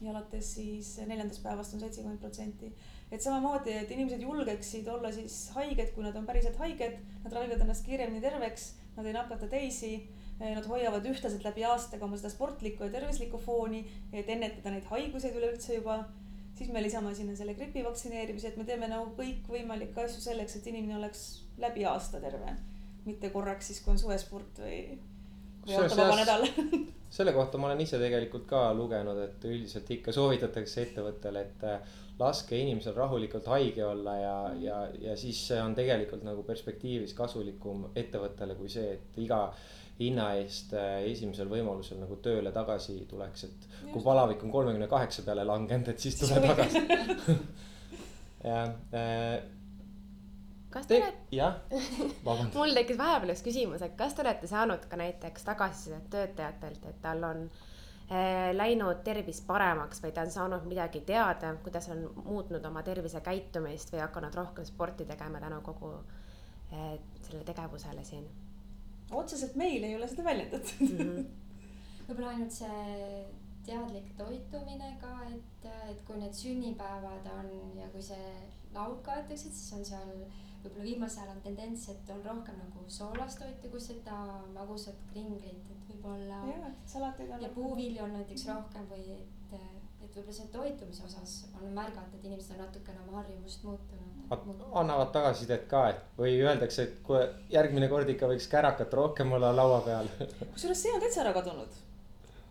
ja 0.00 0.12
alates 0.12 0.52
siis 0.54 0.92
neljandast 1.06 1.42
päevast 1.42 1.74
on 1.74 1.80
seitsekümmend 1.80 2.20
protsenti. 2.22 2.72
et 3.12 3.22
samamoodi, 3.22 3.72
et 3.72 3.90
inimesed 3.90 4.22
julgeksid 4.22 4.88
olla 4.88 5.10
siis 5.12 5.48
haiged, 5.56 5.92
kui 5.94 6.04
nad 6.04 6.16
on 6.16 6.26
päriselt 6.26 6.56
haiged, 6.60 6.98
nad 7.24 7.32
ravivad 7.32 7.64
ennast 7.64 7.86
kiiremini 7.86 8.20
terveks, 8.20 8.74
nad 8.96 9.06
ei 9.06 9.16
nakata 9.16 9.48
teisi. 9.48 9.92
Nad 10.38 10.68
hoiavad 10.70 11.02
ühtlaselt 11.10 11.42
läbi 11.42 11.64
aastaga 11.66 12.04
oma 12.06 12.14
seda 12.14 12.28
sportlikku 12.30 12.84
ja 12.86 12.92
tervislikku 12.92 13.40
fooni, 13.42 13.80
et 14.14 14.28
ennetada 14.30 14.70
neid 14.70 14.84
haiguseid 14.86 15.34
üleüldse 15.34 15.80
juba. 15.80 16.04
siis 16.54 16.70
me 16.70 16.82
lisame 16.82 17.14
sinna 17.14 17.34
selle 17.36 17.54
gripi 17.54 17.82
vaktsineerimise, 17.84 18.48
et 18.48 18.56
me 18.56 18.64
teeme 18.64 18.86
nagu 18.86 19.10
kõikvõimalikke 19.18 20.04
asju 20.04 20.22
selleks, 20.22 20.56
et 20.56 20.66
inimene 20.66 20.96
oleks 20.96 21.47
läbi 21.58 21.84
aasta 21.84 22.20
terve. 22.20 22.56
mitte 23.04 23.30
korraks 23.30 23.66
siis, 23.70 23.80
kui 23.80 23.94
on 23.94 23.98
suvesport 23.98 24.58
või, 24.60 24.98
või 25.66 25.78
autovaba 25.82 26.16
nädal 26.20 26.46
selle 27.10 27.32
kohta 27.32 27.58
ma 27.58 27.70
olen 27.70 27.80
ise 27.80 27.98
tegelikult 28.00 28.44
ka 28.48 28.68
lugenud, 28.76 29.18
et 29.24 29.48
üldiselt 29.48 29.88
ikka 29.90 30.12
soovitatakse 30.12 30.84
ettevõttele, 30.84 31.44
et 31.46 31.64
äh, 31.64 31.96
laske 32.18 32.58
inimesel 32.58 32.96
rahulikult 32.98 33.48
haige 33.48 33.84
olla 33.86 34.16
ja, 34.18 34.36
ja, 34.60 34.78
ja 35.00 35.16
siis 35.16 35.40
see 35.50 35.60
on 35.62 35.76
tegelikult 35.78 36.24
nagu 36.26 36.44
perspektiivis 36.46 37.14
kasulikum 37.16 37.88
ettevõttele 37.96 38.58
kui 38.58 38.70
see, 38.72 38.98
et 38.98 39.20
iga 39.24 39.46
hinna 39.98 40.32
eest 40.38 40.74
äh, 40.78 41.00
esimesel 41.10 41.48
võimalusel 41.50 42.02
nagu 42.02 42.18
tööle 42.22 42.52
tagasi 42.54 43.00
tuleks, 43.10 43.48
et 43.48 43.68
Just. 43.68 43.92
kui 43.94 44.04
palavik 44.04 44.44
on 44.44 44.52
kolmekümne 44.54 44.90
kaheksa 44.90 45.24
peale 45.26 45.46
langenud, 45.48 45.88
et 45.94 46.02
siis 46.04 46.18
tule 46.20 46.42
tagasi 46.44 46.84
jah 48.48 48.74
äh, 48.94 49.38
kas 50.70 50.86
te, 50.86 50.94
te 50.94 51.02
olete. 51.02 51.36
jah, 51.36 51.56
vabandust 52.26 52.58
mul 52.58 52.76
tekkis 52.76 53.00
vahepeal 53.00 53.32
üks 53.34 53.42
küsimus, 53.46 53.82
et 53.84 53.96
kas 53.98 54.14
te 54.14 54.24
olete 54.24 54.50
saanud 54.50 54.84
ka 54.90 55.00
näiteks 55.00 55.46
tagasisidet 55.48 56.08
töötajatelt, 56.12 56.84
et 56.90 57.00
tal 57.04 57.24
on 57.28 57.44
äh, 57.48 58.50
läinud 58.56 59.02
tervis 59.06 59.40
paremaks 59.48 60.02
või 60.04 60.12
ta 60.16 60.26
on 60.26 60.34
saanud 60.34 60.68
midagi 60.68 61.02
teada, 61.08 61.54
kuidas 61.64 61.88
on 61.94 62.04
muutnud 62.24 62.64
oma 62.68 62.84
tervisekäitumist 62.86 63.92
või 63.94 64.04
hakanud 64.04 64.36
rohkem 64.42 64.68
sporti 64.68 65.08
tegema 65.08 65.40
tänu 65.44 65.62
kogu 65.66 65.94
äh, 65.96 66.94
sellele 67.22 67.44
tegevusele 67.48 68.04
siin? 68.04 68.28
otseselt 69.10 69.54
meil 69.56 69.84
ei 69.84 69.96
ole 69.96 70.08
seda 70.08 70.24
väljendatud 70.24 70.80
mm 70.84 70.98
-hmm. 70.98 71.28
võib-olla 72.08 72.34
ainult 72.34 72.52
see 72.52 73.24
teadlik 73.68 74.12
toitumine 74.16 74.96
ka, 75.00 75.14
et, 75.28 75.66
et 75.90 76.04
kui 76.08 76.16
need 76.20 76.32
sünnipäevad 76.36 77.26
on 77.32 77.48
ja 77.76 77.88
kui 77.92 78.02
see 78.02 78.28
laud 78.74 79.00
kaetakse, 79.04 79.50
siis 79.50 79.72
on 79.76 79.84
seal 79.84 80.12
võib-olla 80.62 80.84
viimasel 80.84 81.22
ajal 81.22 81.36
on 81.36 81.42
tendents, 81.44 81.88
et 81.92 82.12
on 82.14 82.22
rohkem 82.24 82.58
nagu 82.58 82.84
soolast 82.90 83.40
toitu 83.42 83.70
kui 83.72 83.80
seda 83.82 84.18
magusat 84.54 85.00
kringlit, 85.12 85.70
et 85.74 85.90
võib-olla. 85.92 86.42
ja 87.40 87.50
puuvilju 87.54 88.04
on 88.04 88.14
näiteks 88.18 88.46
rohkem 88.50 88.86
või 88.90 89.16
et, 89.16 89.54
et 89.54 90.16
võib-olla 90.16 90.36
see 90.36 90.52
toitumise 90.52 91.04
osas 91.06 91.34
on 91.60 91.72
märgata, 91.72 92.18
et 92.18 92.28
inimesed 92.30 92.56
on 92.56 92.64
natukene 92.66 93.02
oma 93.06 93.20
harjumust 93.22 93.64
muutunud. 93.64 94.64
annavad 94.82 95.12
tagasisidet 95.12 95.68
ka, 95.70 95.88
et 95.94 96.18
või 96.18 96.38
öeldakse, 96.42 96.88
et 96.88 97.02
kui 97.02 97.20
järgmine 97.54 97.88
kord 97.88 98.08
ikka 98.08 98.28
võiks 98.28 98.48
kärakat 98.50 98.94
rohkem 98.94 99.32
olla 99.32 99.54
laua 99.56 99.80
peal 99.86 100.10
kusjuures 100.54 100.82
see 100.82 100.94
on 100.94 101.04
täitsa 101.04 101.22
ära 101.24 101.32
kadunud 101.36 101.84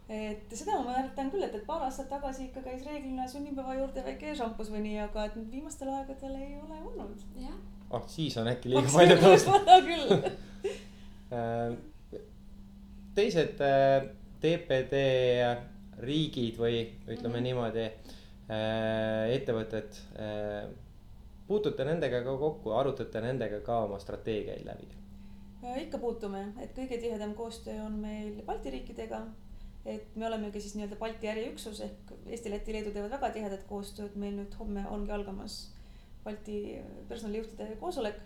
et 0.08 0.54
seda 0.56 0.78
ma 0.80 0.94
mäletan 0.94 1.30
küll, 1.32 1.44
et, 1.44 1.56
et 1.56 1.66
paar 1.68 1.84
aastat 1.84 2.08
tagasi 2.10 2.48
ikka 2.48 2.64
käis 2.64 2.86
reeglina 2.88 3.28
sünnipäeva 3.28 3.76
juurde 3.76 4.04
väike 4.06 4.36
šampus 4.40 4.72
või 4.72 4.86
nii, 4.86 5.02
aga 5.04 5.26
et 5.28 5.36
nüüd 5.36 5.50
viimastel 5.52 5.92
aegadel 5.92 6.38
ei 6.40 6.54
ole 6.62 6.80
olnud. 6.80 7.26
jah 7.44 7.58
ah 7.90 8.04
siis 8.08 8.38
on 8.38 8.50
äkki 8.52 8.72
liiga 8.72 8.90
palju 8.92 9.18
tõusnud. 9.22 9.70
küll 9.88 10.14
äh, 11.38 11.78
teised 13.16 13.64
TPD 14.44 15.02
äh, 15.46 15.64
riigid 16.04 16.60
või 16.60 16.84
ütleme 17.08 17.30
mm 17.30 17.34
-hmm. 17.34 17.48
niimoodi 17.48 17.86
äh, 17.86 19.34
ettevõtted. 19.38 20.04
puutute 21.48 21.86
nendega 21.86 22.22
ka 22.24 22.38
kokku, 22.38 22.72
arutate 22.76 23.22
nendega 23.22 23.60
ka 23.64 23.80
oma 23.86 24.00
strateegiaid 24.00 24.66
läbi? 24.66 24.88
ikka 25.82 25.98
puutume, 25.98 26.54
et 26.62 26.76
kõige 26.76 26.98
tihedam 27.02 27.34
koostöö 27.34 27.84
on 27.86 27.92
meil 27.92 28.42
Balti 28.46 28.70
riikidega. 28.70 29.22
et 29.86 30.16
me 30.16 30.28
olemegi 30.28 30.62
siis 30.62 30.76
nii-öelda 30.76 30.96
Balti 30.96 31.28
äriüksus 31.28 31.82
ehk 31.82 32.14
Eesti, 32.26 32.52
Läti, 32.52 32.74
Leedu 32.74 32.92
teevad 32.92 33.12
väga 33.12 33.30
tihedat 33.30 33.64
koostööd, 33.64 34.16
meil 34.16 34.36
nüüd 34.36 34.60
homme 34.60 34.84
ongi 34.90 35.12
algamas 35.12 35.77
Balti 36.28 36.58
personalijuhtide 37.10 37.78
koosolek. 37.82 38.20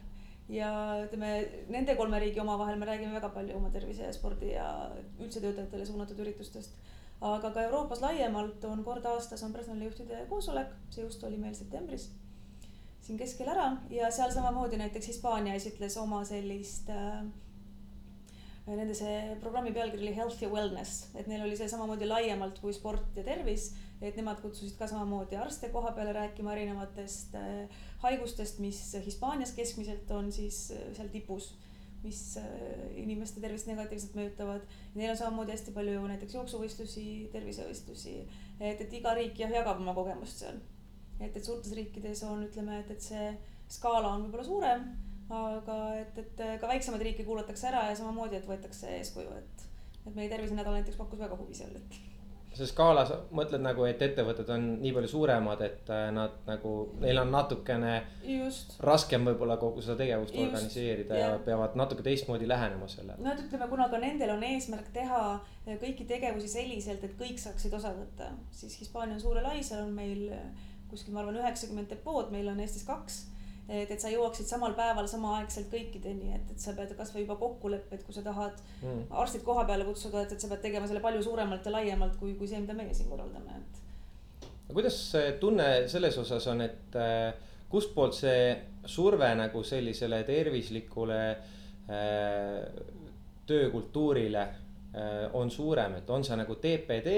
Ja 0.51 0.71
ütleme, 1.05 1.29
nende 1.71 1.95
kolme 1.95 2.19
riigi 2.19 2.41
omavahel 2.41 2.79
me 2.79 2.87
räägime 2.89 3.13
väga 3.15 3.29
palju 3.31 3.55
oma 3.55 3.69
tervise 3.71 4.03
ja 4.03 4.15
spordi 4.15 4.49
ja 4.55 4.65
üldse 5.21 5.39
töötajatele 5.39 5.85
suunatud 5.87 6.19
üritustest. 6.25 6.73
aga 7.21 7.51
ka 7.53 7.61
Euroopas 7.61 8.01
laiemalt 8.01 8.63
on 8.65 8.83
kord 8.83 9.05
aastas 9.05 9.43
on 9.45 9.53
personalijuhtide 9.53 10.25
koosolek, 10.29 10.73
see 10.89 11.03
just 11.05 11.23
oli 11.23 11.37
meil 11.37 11.53
septembris 11.53 12.09
siin 13.01 13.19
keskel 13.19 13.49
ära. 13.53 13.67
Ja 13.89 14.09
seal 14.13 14.31
samamoodi 14.33 14.79
näiteks 14.81 15.07
Hispaania 15.13 15.53
esitles 15.57 15.97
oma 16.01 16.23
sellist 16.25 16.89
äh, 16.89 17.23
Nende 18.71 18.93
see 18.95 19.35
programmi 19.41 19.71
pealkiri 19.73 20.05
oli 20.05 20.15
Health 20.15 20.43
ja 20.43 20.47
Wellness, 20.51 21.07
et 21.17 21.25
neil 21.27 21.41
oli 21.41 21.55
see 21.57 21.67
samamoodi 21.67 22.05
laiemalt 22.07 22.59
kui 22.61 22.71
sport 22.77 23.17
ja 23.17 23.23
tervis 23.25 23.71
et 24.01 24.17
nemad 24.17 24.39
kutsusid 24.41 24.77
ka 24.79 24.87
samamoodi 24.89 25.37
arste 25.37 25.69
koha 25.73 25.91
peale 25.97 26.13
rääkima 26.17 26.55
erinevatest 26.55 27.35
äh, 27.37 27.81
haigustest, 28.01 28.59
mis 28.63 28.79
Hispaanias 29.05 29.53
keskmiselt 29.57 30.09
on 30.11 30.31
siis 30.31 30.71
äh, 30.73 30.87
seal 30.97 31.11
tipus, 31.13 31.51
mis 32.03 32.21
äh, 32.41 32.47
inimeste 32.97 33.43
tervist 33.43 33.69
negatiivselt 33.69 34.17
mõjutavad. 34.17 34.65
Neil 34.95 35.13
on 35.13 35.21
samamoodi 35.21 35.53
hästi 35.53 35.75
palju 35.75 35.93
ju 35.99 36.09
näiteks 36.09 36.37
jooksuvõistlusi, 36.39 37.05
tervisevõistlusi, 37.35 38.17
et, 38.59 38.81
et 38.81 38.99
iga 38.99 39.13
riik 39.17 39.39
jah, 39.43 39.53
jagab 39.61 39.83
oma 39.83 39.93
kogemust 39.97 40.41
seal. 40.41 40.57
et, 41.19 41.35
et 41.35 41.45
suurtes 41.45 41.73
riikides 41.77 42.23
on, 42.25 42.41
ütleme, 42.47 42.81
et, 42.81 42.89
et 42.91 43.09
see 43.11 43.31
skaala 43.69 44.15
on 44.15 44.25
võib-olla 44.25 44.47
suurem, 44.47 44.87
aga 45.31 45.75
et, 46.01 46.17
et 46.17 46.41
ka 46.59 46.67
väiksemaid 46.67 47.05
riike 47.05 47.23
kuulatakse 47.27 47.69
ära 47.69 47.85
ja 47.91 47.99
samamoodi, 47.99 48.41
et 48.41 48.49
võetakse 48.49 48.89
eeskuju, 48.97 49.37
et, 49.37 49.67
et 50.07 50.15
meie 50.15 50.31
tervisenädal 50.33 50.79
näiteks 50.79 50.97
pakkus 50.97 51.21
väga 51.21 51.37
huvi 51.37 51.55
seal, 51.55 51.77
et 51.77 52.10
see 52.55 52.67
skaala, 52.67 53.03
sa 53.07 53.17
mõtled 53.35 53.63
nagu, 53.63 53.85
et 53.87 54.01
ettevõtted 54.03 54.49
on 54.51 54.65
nii 54.81 54.91
palju 54.95 55.11
suuremad, 55.13 55.61
et 55.63 55.91
äh, 55.93 56.09
nad 56.15 56.41
nagu, 56.47 56.73
neil 56.99 57.21
on 57.21 57.31
natukene 57.31 57.93
just. 58.27 58.75
raskem 58.83 59.23
võib-olla 59.29 59.55
kogu 59.61 59.83
seda 59.83 60.01
tegevust 60.03 60.35
just. 60.35 60.43
organiseerida 60.49 61.19
ja. 61.19 61.29
ja 61.31 61.39
peavad 61.45 61.77
natuke 61.79 62.03
teistmoodi 62.05 62.49
lähenema 62.49 62.89
sellele. 62.91 63.23
no 63.23 63.31
et 63.31 63.45
ütleme, 63.45 63.69
kuna 63.71 63.87
ka 63.91 64.01
nendel 64.03 64.35
on 64.35 64.43
eesmärk 64.49 64.91
teha 64.95 65.21
äh, 65.37 65.77
kõiki 65.81 66.07
tegevusi 66.09 66.51
selliselt, 66.51 67.03
et 67.07 67.15
kõik 67.19 67.39
saaksid 67.39 67.73
osa 67.79 67.93
võtta, 67.95 68.33
siis 68.55 68.75
Hispaania 68.83 69.15
on 69.15 69.23
suur 69.23 69.39
ja 69.39 69.47
lai, 69.47 69.61
seal 69.63 69.85
on 69.85 69.95
meil 69.95 70.27
äh, 70.35 70.71
kuskil, 70.91 71.15
ma 71.15 71.23
arvan, 71.23 71.39
üheksakümmend 71.39 71.91
depood, 71.93 72.33
meil 72.35 72.51
on 72.51 72.59
Eestis 72.59 72.83
kaks 72.87 73.23
et, 73.71 73.91
et 73.91 74.01
sa 74.03 74.09
jõuaksid 74.11 74.49
samal 74.49 74.73
päeval 74.75 75.07
samaaegselt 75.07 75.69
kõikideni, 75.71 76.33
et, 76.35 76.49
et 76.53 76.63
sa 76.63 76.73
pead 76.77 76.91
kasvõi 76.97 77.23
juba 77.23 77.37
kokkulepped, 77.39 78.03
kui 78.05 78.15
sa 78.15 78.23
tahad 78.25 78.57
mm. 78.81 79.05
arstid 79.23 79.45
koha 79.47 79.63
peale 79.69 79.87
kutsuda, 79.87 80.25
et, 80.25 80.35
et 80.35 80.43
sa 80.43 80.49
pead 80.51 80.63
tegema 80.65 80.89
selle 80.89 81.03
palju 81.03 81.23
suuremalt 81.25 81.67
ja 81.67 81.75
laiemalt 81.77 82.17
kui, 82.19 82.35
kui 82.39 82.49
see, 82.51 82.59
mida 82.63 82.75
meie 82.77 82.95
siin 82.97 83.09
korraldame, 83.11 83.61
et. 83.61 84.51
kuidas 84.71 84.97
see 85.13 85.31
tunne 85.39 85.69
selles 85.91 86.19
osas 86.19 86.47
on, 86.51 86.65
et 86.67 86.99
äh, 86.99 87.31
kustpoolt 87.71 88.17
see 88.17 88.43
surve 88.91 89.29
nagu 89.39 89.63
sellisele 89.63 90.23
tervislikule 90.27 91.21
äh, 91.31 92.57
töökultuurile 93.47 94.41
äh, 94.43 95.27
on 95.39 95.51
suurem, 95.51 95.99
et 96.01 96.09
on 96.09 96.27
see 96.27 96.39
nagu 96.39 96.59
TPD 96.59 97.15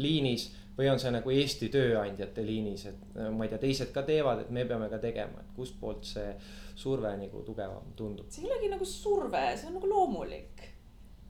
liinis 0.00 0.50
või 0.76 0.90
on 0.92 1.00
see 1.00 1.12
nagu 1.14 1.32
Eesti 1.32 1.68
tööandjate 1.72 2.44
liinis, 2.44 2.86
et 2.90 3.18
ma 3.32 3.46
ei 3.46 3.52
tea, 3.52 3.60
teised 3.62 3.92
ka 3.94 4.04
teevad, 4.06 4.44
et 4.44 4.52
me 4.52 4.66
peame 4.68 4.90
ka 4.92 5.00
tegema, 5.02 5.40
et 5.40 5.52
kustpoolt 5.56 6.04
see 6.08 6.30
surve 6.76 7.12
nagu 7.16 7.42
tugevam 7.46 7.92
tundub? 7.96 8.28
see 8.32 8.44
ei 8.44 8.50
olegi 8.52 8.72
nagu 8.74 8.88
surve, 8.88 9.44
see 9.56 9.70
on 9.70 9.78
nagu 9.78 9.90
loomulik. 9.90 10.66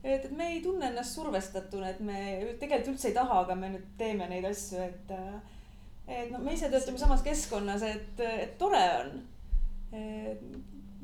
et, 0.03 0.25
et 0.25 0.31
me 0.35 0.51
ei 0.55 0.61
tunne 0.63 0.91
ennast 0.91 1.15
survestatuna, 1.15 1.93
et 1.93 2.01
me 2.03 2.19
tegelikult 2.59 2.95
üldse 2.95 3.11
ei 3.11 3.17
taha, 3.17 3.43
aga 3.45 3.55
me 3.59 3.71
nüüd 3.75 3.93
teeme 3.99 4.29
neid 4.31 4.49
asju, 4.51 4.83
et. 4.87 5.15
Et 6.07 6.29
no 6.31 6.39
me 6.39 6.53
ise 6.55 6.69
töötame 6.71 6.95
samas 6.95 7.19
keskkonnas, 7.19 7.81
et, 7.83 8.21
et 8.23 8.53
tore 8.59 8.79
on. 9.01 9.09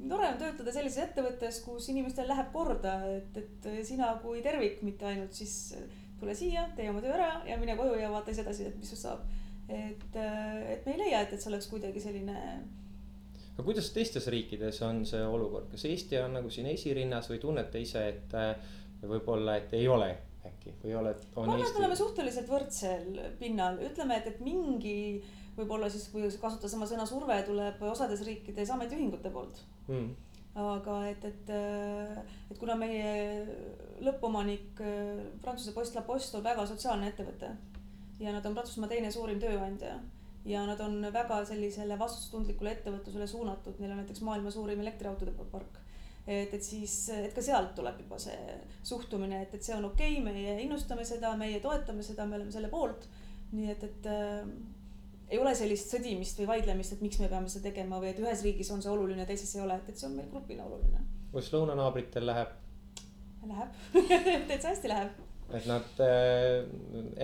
tore 0.08 0.30
on 0.30 0.38
töötada 0.40 0.72
sellises 0.72 1.10
ettevõttes, 1.10 1.58
kus 1.66 1.90
inimestel 1.92 2.30
läheb 2.32 2.54
korda, 2.54 2.94
et, 3.12 3.36
et 3.42 3.68
sina 3.84 4.14
kui 4.24 4.40
tervik, 4.46 4.80
mitte 4.88 5.10
ainult 5.10 5.36
siis 5.36 5.74
tule 6.24 6.36
siia, 6.38 6.66
tee 6.78 6.90
oma 6.92 7.04
töö 7.04 7.14
ära 7.16 7.32
ja 7.48 7.58
mine 7.62 7.76
koju 7.80 8.00
ja 8.00 8.12
vaata 8.14 8.32
siis 8.32 8.44
edasi, 8.46 8.70
et 8.70 8.80
mis 8.80 8.90
sinust 8.94 9.08
saab. 9.08 9.28
et, 9.70 10.08
et 10.16 10.88
me 10.88 10.96
ei 10.96 11.04
leia, 11.06 11.22
et, 11.24 11.36
et 11.36 11.42
see 11.42 11.52
oleks 11.52 11.70
kuidagi 11.72 12.04
selline. 12.04 12.38
aga 13.54 13.66
kuidas 13.68 13.92
teistes 13.96 14.28
riikides 14.34 14.82
on 14.88 15.06
see 15.10 15.24
olukord, 15.24 15.70
kas 15.72 15.86
Eesti 15.90 16.20
on 16.24 16.40
nagu 16.40 16.52
siin 16.54 16.72
esirinnas 16.74 17.30
või 17.32 17.42
tunnete 17.44 17.82
ise, 17.84 18.08
et 18.16 18.38
võib-olla, 19.04 19.60
et 19.60 19.76
ei 19.78 19.88
ole 19.92 20.14
äkki 20.48 20.76
või 20.84 20.98
oled? 21.00 21.24
ma 21.36 21.46
arvan, 21.46 21.64
et 21.64 21.78
me 21.78 21.84
oleme 21.84 21.98
suhteliselt 22.00 22.52
võrdsel 22.52 23.22
pinnal, 23.40 23.80
ütleme, 23.84 24.20
et, 24.20 24.30
et 24.34 24.44
mingi 24.44 24.98
võib-olla 25.58 25.90
siis, 25.92 26.08
kui 26.12 26.26
kasutada 26.28 26.72
sama 26.72 26.88
sõna 26.90 27.06
surve, 27.10 27.38
tuleb 27.48 27.82
osades 27.88 28.24
riikides 28.26 28.72
ametiühingute 28.74 29.32
poolt 29.34 29.62
mm. 29.88 30.10
Aga 30.56 30.96
et, 31.10 31.24
et, 31.26 31.52
et 32.52 32.60
kuna 32.60 32.76
meie 32.78 33.14
lõppomanik 34.06 34.82
Prantsuse 35.42 35.74
Post 35.74 35.96
La 35.98 36.04
Poste 36.06 36.38
on 36.38 36.44
väga 36.46 36.66
sotsiaalne 36.70 37.10
ettevõte 37.10 37.50
ja 38.22 38.34
nad 38.36 38.46
on 38.46 38.54
Prantsusmaa 38.54 38.92
teine 38.92 39.10
suurim 39.12 39.40
tööandja 39.42 39.96
ja 40.46 40.66
nad 40.68 40.80
on 40.84 41.00
väga 41.14 41.40
sellisele 41.50 41.98
vastutustundlikule 42.00 42.76
ettevõtlusele 42.76 43.28
suunatud, 43.28 43.80
neil 43.80 43.96
on 43.96 44.04
näiteks 44.04 44.22
maailma 44.28 44.52
suurim 44.54 44.84
elektriautode 44.84 45.34
park 45.50 45.82
et, 46.28 46.54
et 46.54 46.64
siis, 46.64 46.94
et 47.16 47.34
ka 47.36 47.44
sealt 47.44 47.74
tuleb 47.78 48.00
juba 48.04 48.20
see 48.22 48.58
suhtumine, 48.86 49.42
et, 49.44 49.56
et 49.58 49.66
see 49.66 49.76
on 49.76 49.90
okei 49.90 50.20
okay,, 50.20 50.24
meie 50.26 50.56
innustame 50.64 51.06
seda, 51.08 51.34
meie 51.40 51.60
toetame 51.64 52.06
seda, 52.06 52.28
me 52.28 52.40
oleme 52.40 52.54
selle 52.54 52.72
poolt. 52.72 53.10
nii 53.54 53.70
et, 53.70 53.84
et 53.86 54.08
äh, 54.10 54.48
ei 55.34 55.40
ole 55.42 55.54
sellist 55.58 55.94
sõdimist 55.94 56.38
või 56.42 56.50
vaidlemist, 56.52 56.96
et 56.96 57.02
miks 57.02 57.18
me 57.22 57.30
peame 57.32 57.50
seda 57.50 57.70
tegema 57.72 58.00
või 58.02 58.12
et 58.12 58.20
ühes 58.22 58.44
riigis 58.46 58.70
on 58.74 58.84
see 58.84 58.92
oluline, 58.94 59.26
teises 59.30 59.56
ei 59.58 59.64
ole, 59.64 59.80
et, 59.82 59.90
et 59.90 60.00
see 60.00 60.08
on 60.10 60.18
meil 60.20 60.30
grupina 60.30 60.66
oluline. 60.68 61.02
kuidas 61.32 61.50
lõunanaabritel 61.56 62.28
läheb? 62.30 62.54
Läheb 63.50 63.80
täitsa 64.50 64.70
hästi 64.70 64.92
läheb. 64.92 65.18
et 65.58 65.66
nad 65.70 66.04
äh, 66.06 66.62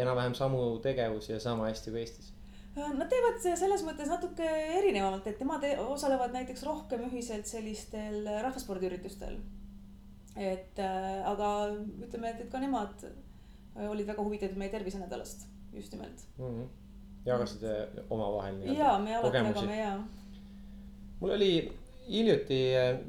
enam-vähem 0.01 0.35
samu 0.37 0.63
tegevusi 0.83 1.35
ja 1.35 1.39
sama 1.43 1.69
hästi 1.69 1.93
kui 1.93 2.01
Eestis? 2.01 2.33
Äh, 2.73 2.89
nad 2.97 3.13
teevad 3.13 3.39
selles 3.45 3.85
mõttes 3.85 4.09
natuke 4.09 4.49
erinevalt, 4.79 5.29
et 5.29 5.45
nemad 5.45 5.69
osalevad 5.85 6.33
näiteks 6.33 6.65
rohkem 6.65 7.05
ühiselt 7.11 7.47
sellistel 7.49 8.25
rahvaspordiüritustel. 8.41 9.37
et 10.35 10.81
äh, 10.81 11.29
aga 11.29 11.53
ütleme, 11.77 12.33
et, 12.33 12.41
et 12.41 12.51
ka 12.51 12.65
nemad 12.65 13.07
olid 13.85 14.07
väga 14.09 14.23
huvitatud 14.25 14.57
meie 14.57 14.73
tervisenädalast 14.73 15.45
just 15.77 15.93
nimelt 15.93 16.25
mm. 16.37 16.45
-hmm 16.45 16.88
jagasite 17.25 17.87
omavahel 18.09 18.55
nii-öelda? 18.61 18.79
jagame 19.53 19.77
jaa. 19.79 19.97
mul 21.19 21.35
oli 21.35 21.51
hiljuti, 22.09 22.59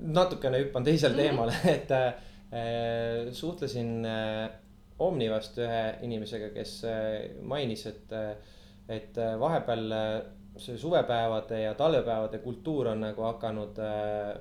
natukene 0.01 0.59
hüppan 0.65 0.85
teisele 0.85 1.13
mm 1.13 1.19
-hmm. 1.19 1.23
teemale, 1.23 1.53
et 1.77 1.91
äh, 1.91 3.33
suhtlesin 3.33 4.05
äh, 4.05 4.51
Omnivast 4.99 5.59
ühe 5.59 5.95
inimesega, 6.03 6.51
kes 6.55 6.85
äh, 6.85 7.31
mainis, 7.43 7.87
et 7.87 8.13
äh,, 8.13 8.37
et 8.89 9.19
äh, 9.19 9.41
vahepeal 9.41 9.93
äh, 9.93 10.23
see 10.57 10.79
suvepäevade 10.79 11.61
ja 11.61 11.75
talvepäevade 11.75 12.39
kultuur 12.39 12.89
on 12.89 13.01
nagu 13.01 13.23
hakanud 13.23 13.79
äh, 13.79 14.35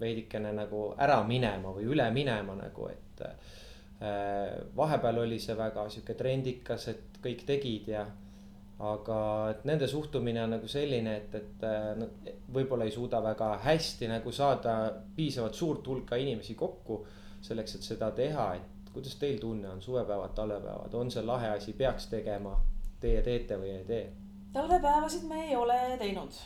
veidikene 0.00 0.52
nagu 0.56 0.94
ära 0.98 1.20
minema 1.28 1.74
või 1.76 1.90
üle 1.92 2.06
minema 2.10 2.56
nagu, 2.56 2.88
et 2.88 3.22
äh, 3.26 4.56
vahepeal 4.76 5.22
oli 5.26 5.38
see 5.38 5.56
väga 5.56 5.88
sihuke 5.92 6.16
trendikas, 6.16 6.88
et 6.88 7.20
kõik 7.22 7.44
tegid 7.46 7.92
ja 7.92 8.06
aga 8.80 9.20
et 9.52 9.64
nende 9.68 9.86
suhtumine 9.88 10.40
on 10.42 10.54
nagu 10.54 10.68
selline, 10.68 11.16
et, 11.20 11.34
et 11.36 11.64
nad 12.00 12.30
võib-olla 12.54 12.86
ei 12.88 12.94
suuda 12.94 13.20
väga 13.22 13.52
hästi 13.66 14.08
nagu 14.08 14.32
saada 14.32 14.76
piisavalt 15.16 15.58
suurt 15.58 15.88
hulka 15.90 16.16
inimesi 16.16 16.56
kokku 16.56 17.02
selleks, 17.44 17.76
et 17.76 17.88
seda 17.90 18.10
teha, 18.16 18.46
et 18.56 18.92
kuidas 18.94 19.18
teil 19.20 19.38
tunne 19.40 19.68
on, 19.68 19.82
suvepäevad, 19.84 20.32
talvepäevad, 20.34 20.96
on 20.96 21.12
see 21.12 21.24
lahe 21.26 21.52
asi, 21.58 21.76
peaks 21.76 22.08
tegema, 22.12 22.56
teie 23.00 23.20
teete 23.26 23.60
või 23.60 23.74
ei 23.76 23.84
tee? 23.88 24.04
talvepäevasid 24.54 25.28
me 25.28 25.44
ei 25.46 25.56
ole 25.56 25.76
teinud 26.00 26.40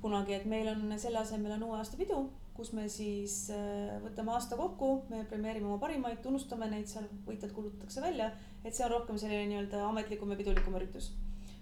kunagi, 0.00 0.38
et 0.38 0.46
meil 0.46 0.70
on 0.70 0.94
selle 0.96 1.18
asemel 1.20 1.58
on 1.58 1.66
uue 1.66 1.78
aasta 1.82 1.98
pidu, 1.98 2.22
kus 2.54 2.70
me 2.72 2.86
siis 2.90 3.48
äh, 3.54 3.98
võtame 4.02 4.32
aasta 4.34 4.56
kokku, 4.58 4.92
me 5.10 5.24
premeerime 5.28 5.66
oma 5.66 5.78
parimaid, 5.82 6.22
tunnustame 6.22 6.70
neid 6.70 6.86
seal, 6.90 7.10
võitjad 7.26 7.50
kuulutatakse 7.54 8.02
välja, 8.02 8.30
et 8.62 8.74
see 8.74 8.86
on 8.86 8.94
rohkem 8.94 9.18
selline 9.18 9.50
nii-öelda 9.50 9.82
ametlikum 9.90 10.30
ja 10.32 10.38
pidulikum 10.38 10.78
üritus 10.78 11.12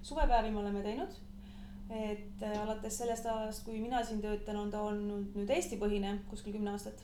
suvepäevi 0.07 0.51
me 0.51 0.61
oleme 0.61 0.83
teinud. 0.83 1.15
et 1.91 2.43
äh, 2.43 2.63
alates 2.63 2.99
sellest 2.99 3.27
ajast, 3.27 3.65
kui 3.65 3.79
mina 3.81 4.03
siin 4.05 4.21
töötan, 4.21 4.57
on 4.59 4.71
ta 4.71 4.81
olnud 4.83 5.37
nüüd 5.39 5.51
Eesti-põhine 5.55 6.17
kuskil 6.31 6.57
kümme 6.57 6.73
aastat. 6.73 7.03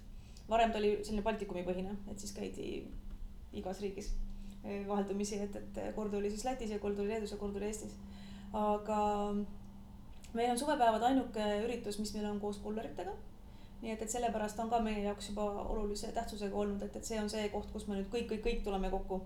varem 0.48 0.72
ta 0.72 0.78
oli 0.78 0.96
selline 1.02 1.22
Baltikumi 1.22 1.62
põhine, 1.66 1.96
et 2.10 2.18
siis 2.18 2.34
käidi 2.34 2.68
igas 3.52 3.80
riigis 3.80 4.12
äh, 4.64 4.86
vaheldumisi, 4.88 5.38
et, 5.46 5.56
et 5.56 5.82
kord 5.94 6.14
oli 6.14 6.30
siis 6.30 6.44
Lätis 6.44 6.70
ja 6.74 6.78
kord 6.82 6.98
oli 6.98 7.14
Leedus 7.14 7.34
ja 7.34 7.38
kord 7.42 7.58
oli 7.58 7.70
Eestis. 7.70 7.94
aga 8.52 9.02
meil 10.34 10.50
on 10.50 10.58
suvepäevad 10.58 11.02
ainuke 11.10 11.46
üritus, 11.64 11.98
mis 11.98 12.14
meil 12.14 12.26
on 12.30 12.40
koos 12.40 12.58
kulleritega 12.64 13.14
nii 13.82 13.92
et, 13.92 14.02
et 14.02 14.10
sellepärast 14.10 14.58
on 14.62 14.70
ka 14.70 14.78
meie 14.82 15.02
jaoks 15.02 15.30
juba 15.30 15.44
olulise 15.62 16.12
tähtsusega 16.14 16.56
olnud, 16.56 16.82
et, 16.86 16.96
et 16.96 17.06
see 17.06 17.18
on 17.20 17.30
see 17.30 17.48
koht, 17.54 17.70
kus 17.74 17.88
me 17.88 17.98
nüüd 17.98 18.10
kõik, 18.12 18.28
kõik, 18.30 18.44
kõik 18.46 18.60
tuleme 18.66 18.90
kokku 18.90 19.24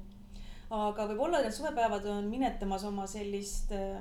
aga 0.71 1.07
võib-olla 1.11 1.43
need 1.45 1.55
suvepäevad 1.55 2.07
on 2.11 2.31
minetamas 2.31 2.85
oma 2.89 3.07
sellist 3.11 3.71
äh, 3.75 4.01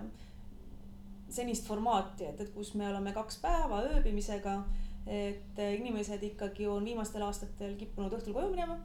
senist 1.30 1.67
formaati, 1.67 2.30
et, 2.30 2.41
et 2.41 2.51
kus 2.54 2.73
me 2.78 2.88
oleme 2.89 3.13
kaks 3.13 3.39
päeva 3.43 3.84
ööbimisega. 3.91 4.63
et 5.06 5.60
inimesed 5.62 6.23
ikkagi 6.25 6.65
on 6.65 6.86
viimastel 6.86 7.21
aastatel 7.21 7.75
kippunud 7.78 8.13
õhtul 8.17 8.34
koju 8.34 8.49
minema. 8.49 8.80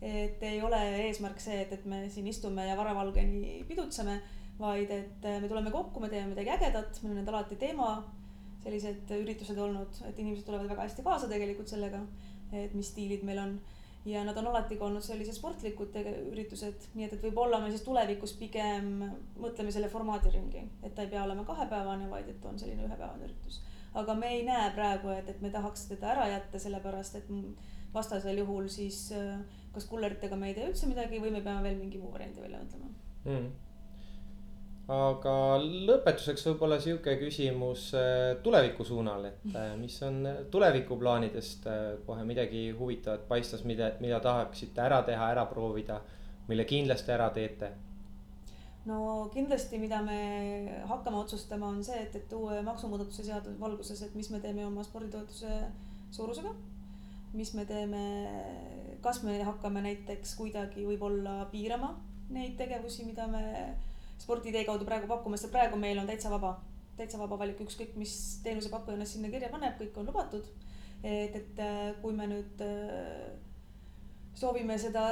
et 0.00 0.42
ei 0.42 0.62
ole 0.62 0.80
eesmärk 1.08 1.40
see, 1.40 1.60
et, 1.62 1.72
et 1.72 1.84
me 1.84 2.08
siin 2.08 2.26
istume 2.26 2.64
ja 2.66 2.76
varavalgeni 2.76 3.64
pidutseme, 3.68 4.20
vaid 4.58 4.90
et 4.90 5.28
me 5.40 5.48
tuleme 5.48 5.70
kokku, 5.70 6.00
me 6.00 6.08
teeme 6.08 6.32
midagi 6.32 6.52
ägedat, 6.56 7.00
meil 7.02 7.14
on 7.14 7.20
need 7.20 7.32
alati 7.32 7.56
teema 7.60 7.90
sellised 8.64 9.10
üritused 9.12 9.58
olnud, 9.60 10.00
et 10.08 10.18
inimesed 10.18 10.46
tulevad 10.46 10.70
väga 10.72 10.86
hästi 10.86 11.04
kaasa 11.04 11.28
tegelikult 11.28 11.68
sellega, 11.68 12.00
et 12.52 12.72
mis 12.76 12.88
stiilid 12.92 13.24
meil 13.28 13.42
on 13.42 13.56
ja 14.04 14.24
nad 14.24 14.36
on 14.36 14.46
alati 14.50 14.76
ka 14.76 14.84
olnud 14.84 15.04
sellised 15.04 15.36
sportlikud 15.36 15.96
üritused, 16.30 16.88
nii 16.94 17.06
et, 17.06 17.14
et 17.16 17.22
võib-olla 17.24 17.60
me 17.62 17.70
siis 17.72 17.84
tulevikus 17.86 18.34
pigem 18.40 18.90
mõtleme 19.40 19.72
selle 19.72 19.88
formaadi 19.92 20.32
ringi, 20.34 20.64
et 20.82 20.94
ta 20.94 21.06
ei 21.06 21.12
pea 21.12 21.24
olema 21.24 21.46
kahepäevane, 21.48 22.10
vaid 22.10 22.28
et 22.28 22.44
on 22.44 22.58
selline 22.60 22.84
ühepäevane 22.88 23.28
üritus. 23.28 23.62
aga 23.94 24.14
me 24.18 24.32
ei 24.36 24.44
näe 24.44 24.70
praegu, 24.74 25.08
et, 25.14 25.28
et 25.28 25.40
me 25.40 25.50
tahaks 25.50 25.88
teda 25.88 26.12
ära 26.12 26.28
jätta, 26.28 26.58
sellepärast 26.58 27.20
et 27.20 27.30
vastasel 27.94 28.38
juhul 28.42 28.68
siis 28.68 29.06
kas 29.74 29.86
kulleritega 29.90 30.36
me 30.36 30.50
ei 30.50 30.54
tee 30.54 30.66
üldse 30.68 30.86
midagi 30.90 31.20
või 31.22 31.30
me 31.34 31.42
peame 31.42 31.62
veel 31.62 31.78
mingi 31.78 31.98
muu 32.02 32.12
variandi 32.12 32.42
välja 32.42 32.62
mõtlema. 32.62 32.90
Mm 33.24 33.52
aga 34.92 35.34
lõpetuseks 35.62 36.44
võib-olla 36.50 36.76
sihuke 36.80 37.14
küsimus 37.16 37.86
äh, 37.96 38.34
tuleviku 38.44 38.84
suunal, 38.84 39.24
et 39.30 39.54
äh, 39.56 39.72
mis 39.80 39.96
on 40.04 40.20
äh, 40.28 40.42
tulevikuplaanidest 40.52 41.64
kohe 42.04 42.24
midagi 42.28 42.66
huvitavat 42.76 43.24
paistas, 43.28 43.64
mida, 43.64 43.94
mida 44.04 44.20
tahaksite 44.20 44.84
ära 44.84 45.00
teha, 45.06 45.30
ära 45.32 45.46
proovida, 45.48 46.02
mille 46.48 46.66
kindlasti 46.68 47.14
ära 47.16 47.30
teete? 47.32 47.72
no 48.84 49.30
kindlasti, 49.32 49.80
mida 49.80 50.02
me 50.04 50.18
hakkame 50.90 51.16
otsustama, 51.22 51.70
on 51.72 51.80
see, 51.84 52.02
et, 52.04 52.20
et 52.20 52.36
uue 52.36 52.60
maksumuudatuse 52.66 53.24
seaduse 53.24 53.56
valguses, 53.60 54.02
et 54.04 54.14
mis 54.14 54.28
me 54.28 54.42
teeme 54.44 54.66
oma 54.66 54.84
sporditoetuse 54.84 55.62
suurusega. 56.12 56.52
mis 57.32 57.54
me 57.54 57.64
teeme, 57.64 58.04
kas 59.00 59.22
me 59.24 59.40
hakkame 59.42 59.80
näiteks 59.88 60.36
kuidagi 60.36 60.84
võib-olla 60.84 61.48
piirama 61.50 61.94
neid 62.28 62.54
tegevusi, 62.60 63.08
mida 63.08 63.26
me 63.26 63.44
sporditee 64.24 64.64
kaudu 64.64 64.86
praegu 64.88 65.08
pakkuma, 65.10 65.38
sest 65.40 65.52
praegu 65.52 65.78
meil 65.80 66.00
on 66.00 66.08
täitsa 66.08 66.32
vaba, 66.32 66.56
täitsa 66.98 67.20
vaba 67.20 67.38
valik, 67.40 67.60
ükskõik 67.64 67.96
mis 68.00 68.14
teenusepakkuja 68.44 68.96
ennast 68.96 69.16
sinna 69.16 69.32
kirja 69.32 69.50
paneb, 69.52 69.76
kõik 69.80 69.98
on 70.00 70.08
lubatud. 70.10 70.46
et, 71.04 71.34
et 71.36 71.58
äh, 71.60 71.90
kui 72.00 72.14
me 72.16 72.26
nüüd 72.30 72.62
äh, 72.64 73.34
soovime 74.34 74.78
seda 74.80 75.02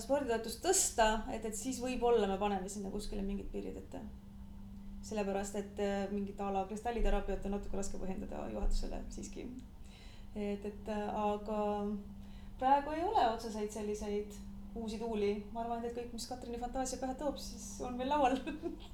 sporditoetust 0.00 0.62
tõsta, 0.64 1.10
et, 1.34 1.44
et 1.44 1.56
siis 1.56 1.80
võib-olla 1.82 2.28
me 2.30 2.38
paneme 2.40 2.68
sinna 2.72 2.90
kuskile 2.90 3.22
mingid 3.22 3.50
piirid 3.52 3.76
ette. 3.76 4.00
sellepärast, 5.04 5.56
et 5.56 5.78
äh, 5.80 6.06
mingit 6.12 6.40
a 6.40 6.50
la 6.52 6.64
kristalliteraapiat 6.68 7.44
on 7.48 7.56
natuke 7.56 7.76
raske 7.76 8.00
põhjendada 8.00 8.46
juhatusele 8.52 9.04
siiski. 9.08 9.46
et, 10.34 10.64
et 10.64 10.88
aga 10.94 11.60
praegu 12.58 12.96
ei 12.96 13.04
ole 13.04 13.28
otseseid 13.34 13.70
selliseid 13.72 14.40
uusi 14.74 14.98
tuuli, 14.98 15.32
ma 15.52 15.64
arvan, 15.64 15.84
et 15.84 15.94
kõik, 15.96 16.12
mis 16.14 16.26
Katrini 16.30 16.60
fantaasia 16.60 17.00
pähe 17.00 17.14
toob, 17.18 17.38
siis 17.40 17.80
on 17.86 17.96
meil 17.98 18.10
laual 18.10 18.36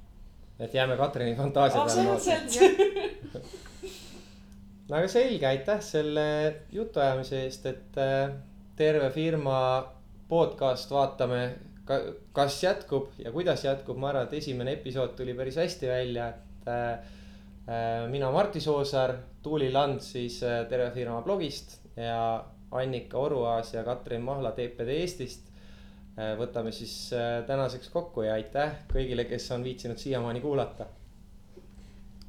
et 0.65 0.75
jääme 0.75 0.97
Katrini 0.97 1.37
fantaasia 1.37 1.85
peale. 1.85 2.11
absoluutselt 2.15 2.51
no 4.89 4.97
aga 5.01 5.09
selge, 5.11 5.47
aitäh 5.47 5.83
selle 5.85 6.27
jutuajamise 6.73 7.45
eest, 7.45 7.67
et 7.71 8.01
äh, 8.01 8.33
terve 8.77 9.11
firma 9.15 9.59
podcast 10.29 10.91
vaatame, 10.91 11.43
kas 12.35 12.57
jätkub 12.63 13.13
ja 13.23 13.31
kuidas 13.33 13.65
jätkub, 13.65 13.99
ma 14.01 14.11
arvan, 14.11 14.27
et 14.27 14.41
esimene 14.41 14.75
episood 14.79 15.15
tuli 15.19 15.37
päris 15.39 15.59
hästi 15.61 15.91
välja, 15.91 16.29
et 16.33 16.69
äh, 16.73 17.15
mina 18.11 18.31
Martti 18.31 18.61
Soosaar, 18.61 19.15
Tuuli 19.43 19.73
Land 19.73 20.01
siis 20.03 20.41
Terve 20.41 20.91
Firma 20.95 21.21
blogist 21.23 21.81
ja 21.97 22.45
Annika 22.71 23.19
Oruaas 23.19 23.75
ja 23.75 23.85
Katrin 23.85 24.23
Mahla 24.23 24.53
TPD 24.53 24.89
Eestist. 25.01 25.46
Võtame 26.39 26.73
siis 26.73 27.11
tänaseks 27.47 27.91
kokku 27.93 28.23
ja 28.25 28.37
aitäh 28.39 28.79
kõigile, 28.93 29.27
kes 29.29 29.51
on 29.53 29.65
viitsinud 29.65 30.01
siiamaani 30.01 30.41
kuulata 30.41 30.87